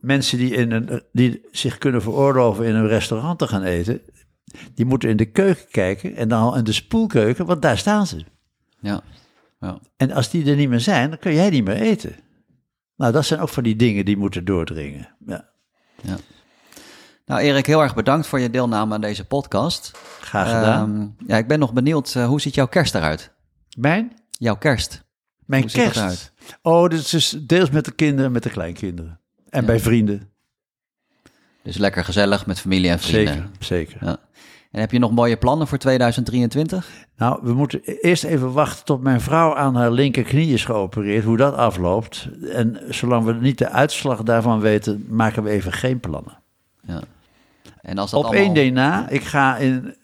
mensen 0.00 0.38
die, 0.38 0.50
in 0.50 0.70
een, 0.70 1.02
die 1.12 1.40
zich 1.50 1.78
kunnen 1.78 2.02
veroorloven 2.02 2.64
in 2.64 2.74
een 2.74 2.88
restaurant 2.88 3.38
te 3.38 3.46
gaan 3.46 3.62
eten, 3.62 4.00
die 4.74 4.84
moeten 4.84 5.08
in 5.08 5.16
de 5.16 5.30
keuken 5.30 5.68
kijken 5.70 6.16
en 6.16 6.28
dan 6.28 6.56
in 6.56 6.64
de 6.64 6.72
spoelkeuken, 6.72 7.46
want 7.46 7.62
daar 7.62 7.78
staan 7.78 8.06
ze. 8.06 8.24
Ja. 8.80 9.00
Ja. 9.58 9.80
En 9.96 10.10
als 10.10 10.30
die 10.30 10.50
er 10.50 10.56
niet 10.56 10.68
meer 10.68 10.80
zijn, 10.80 11.08
dan 11.08 11.18
kun 11.18 11.34
jij 11.34 11.50
niet 11.50 11.64
meer 11.64 11.80
eten. 11.80 12.14
Nou, 12.96 13.12
dat 13.12 13.24
zijn 13.24 13.40
ook 13.40 13.48
van 13.48 13.62
die 13.62 13.76
dingen 13.76 14.04
die 14.04 14.16
moeten 14.16 14.44
doordringen. 14.44 15.08
Ja. 15.26 15.48
ja. 16.02 16.16
Nou, 17.26 17.40
Erik, 17.40 17.66
heel 17.66 17.82
erg 17.82 17.94
bedankt 17.94 18.26
voor 18.26 18.40
je 18.40 18.50
deelname 18.50 18.94
aan 18.94 19.00
deze 19.00 19.24
podcast. 19.24 19.90
Graag 20.20 20.46
gedaan. 20.46 21.14
Ehm, 21.18 21.28
ja, 21.28 21.36
ik 21.36 21.48
ben 21.48 21.58
nog 21.58 21.72
benieuwd, 21.72 22.14
uh, 22.14 22.26
hoe 22.26 22.40
ziet 22.40 22.54
jouw 22.54 22.66
kerst 22.66 22.94
eruit? 22.94 23.32
Mijn? 23.78 24.12
Jouw 24.30 24.56
kerst. 24.56 25.04
Mijn 25.46 25.62
hoe 25.62 25.70
kerst? 25.70 26.32
Ziet 26.38 26.58
Oh, 26.62 26.88
dit 26.88 27.12
is 27.12 27.30
deels 27.30 27.70
met 27.70 27.84
de 27.84 27.92
kinderen 27.92 28.26
en 28.26 28.32
met 28.32 28.42
de 28.42 28.50
kleinkinderen. 28.50 29.20
En 29.48 29.66
bij 29.66 29.80
vrienden. 29.80 30.30
Dus 31.62 31.76
lekker 31.76 32.04
gezellig 32.04 32.46
met 32.46 32.60
familie 32.60 32.90
en 32.90 33.00
vrienden. 33.00 33.34
Zeker, 33.34 33.50
zeker. 33.58 34.04
Ja. 34.04 34.18
En 34.76 34.82
heb 34.82 34.90
je 34.90 34.98
nog 34.98 35.10
mooie 35.10 35.36
plannen 35.36 35.66
voor 35.66 35.78
2023? 35.78 37.06
Nou, 37.16 37.40
we 37.42 37.52
moeten 37.52 37.80
eerst 37.84 38.24
even 38.24 38.52
wachten 38.52 38.84
tot 38.84 39.02
mijn 39.02 39.20
vrouw 39.20 39.54
aan 39.54 39.74
haar 39.74 39.90
linkerknie 39.90 40.52
is 40.52 40.64
geopereerd, 40.64 41.24
hoe 41.24 41.36
dat 41.36 41.54
afloopt. 41.54 42.28
En 42.52 42.80
zolang 42.88 43.24
we 43.24 43.32
niet 43.32 43.58
de 43.58 43.68
uitslag 43.68 44.22
daarvan 44.22 44.60
weten, 44.60 45.04
maken 45.08 45.42
we 45.42 45.50
even 45.50 45.72
geen 45.72 46.00
plannen. 46.00 46.38
Ja. 46.86 47.00
En 47.82 47.98
als 47.98 48.10
dat 48.10 48.24
Op 48.24 48.26
allemaal... 48.26 48.54
één 48.54 48.72
na, 48.72 49.08
ik 49.08 49.22
ga 49.22 49.56
in, 49.56 49.96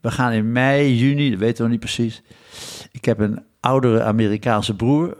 we 0.00 0.10
gaan 0.10 0.32
in 0.32 0.52
mei, 0.52 0.96
juni, 0.96 1.30
dat 1.30 1.38
weten 1.38 1.56
we 1.56 1.62
nog 1.62 1.70
niet 1.70 1.80
precies. 1.80 2.22
Ik 2.92 3.04
heb 3.04 3.18
een 3.18 3.42
oudere 3.60 4.02
Amerikaanse 4.02 4.76
broer, 4.76 5.16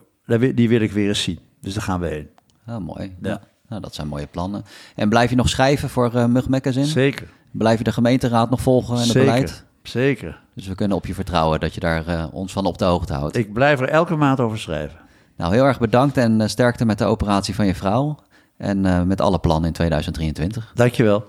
die 0.55 0.69
wil 0.69 0.81
ik 0.81 0.93
weer 0.93 1.09
eens 1.09 1.23
zien. 1.23 1.39
Dus 1.61 1.75
daar 1.75 1.83
gaan 1.83 2.01
we 2.01 2.07
heen. 2.07 2.29
Ja, 2.67 2.79
mooi. 2.79 3.17
Ja. 3.23 3.41
Nou, 3.69 3.83
dat 3.83 3.95
zijn 3.95 4.09
mooie 4.09 4.27
plannen. 4.27 4.65
En 4.95 5.09
blijf 5.09 5.31
je 5.31 5.37
nog 5.37 5.49
schrijven 5.49 5.89
voor 5.89 6.15
uh, 6.15 6.27
Mug 6.27 6.49
Magazine? 6.49 6.87
Zeker. 6.87 7.29
Blijf 7.59 7.79
je 7.79 7.85
de 7.85 7.93
gemeenteraad 7.93 8.51
nog 8.51 8.61
volgen 8.61 8.95
en 8.95 9.01
het 9.01 9.11
Zeker. 9.11 9.33
beleid? 9.33 9.65
Zeker. 9.83 10.41
Dus 10.55 10.67
we 10.67 10.75
kunnen 10.75 10.97
op 10.97 11.07
je 11.07 11.15
vertrouwen 11.15 11.61
dat 11.61 11.75
je 11.75 11.81
daar 11.81 12.09
uh, 12.09 12.25
ons 12.33 12.53
van 12.53 12.67
op 12.67 12.79
de 12.79 12.85
hoogte 12.85 13.13
houdt. 13.13 13.37
Ik 13.37 13.53
blijf 13.53 13.81
er 13.81 13.89
elke 13.89 14.17
maand 14.17 14.41
over 14.41 14.59
schrijven. 14.59 14.99
Nou, 15.37 15.53
heel 15.55 15.65
erg 15.65 15.79
bedankt 15.79 16.17
en 16.17 16.41
uh, 16.41 16.47
sterkte 16.47 16.85
met 16.85 16.99
de 16.99 17.05
operatie 17.05 17.55
van 17.55 17.67
je 17.67 17.75
vrouw. 17.75 18.19
En 18.57 19.07
met 19.07 19.21
alle 19.21 19.39
plannen 19.39 19.67
in 19.67 19.73
2023. 19.73 20.73
Dankjewel. 20.75 21.25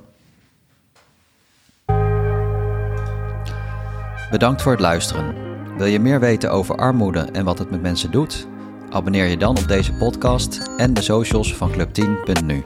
Bedankt 4.32 4.62
voor 4.62 4.72
het 4.72 4.82
luisteren. 4.82 5.36
Wil 5.78 5.86
je 5.86 6.00
meer 6.00 6.20
weten 6.20 6.52
over 6.52 6.76
armoede 6.76 7.20
en 7.20 7.46
wat 7.46 7.60
het 7.60 7.72
met 7.72 7.82
mensen 7.82 8.12
doet? 8.12 8.48
Abonneer 8.90 9.26
je 9.26 9.38
dan 9.38 9.58
op 9.58 9.68
deze 9.68 9.94
podcast 9.94 10.70
en 10.78 10.94
de 10.94 11.02
socials 11.02 11.56
van 11.56 11.72
Club10.nu. 11.72 12.64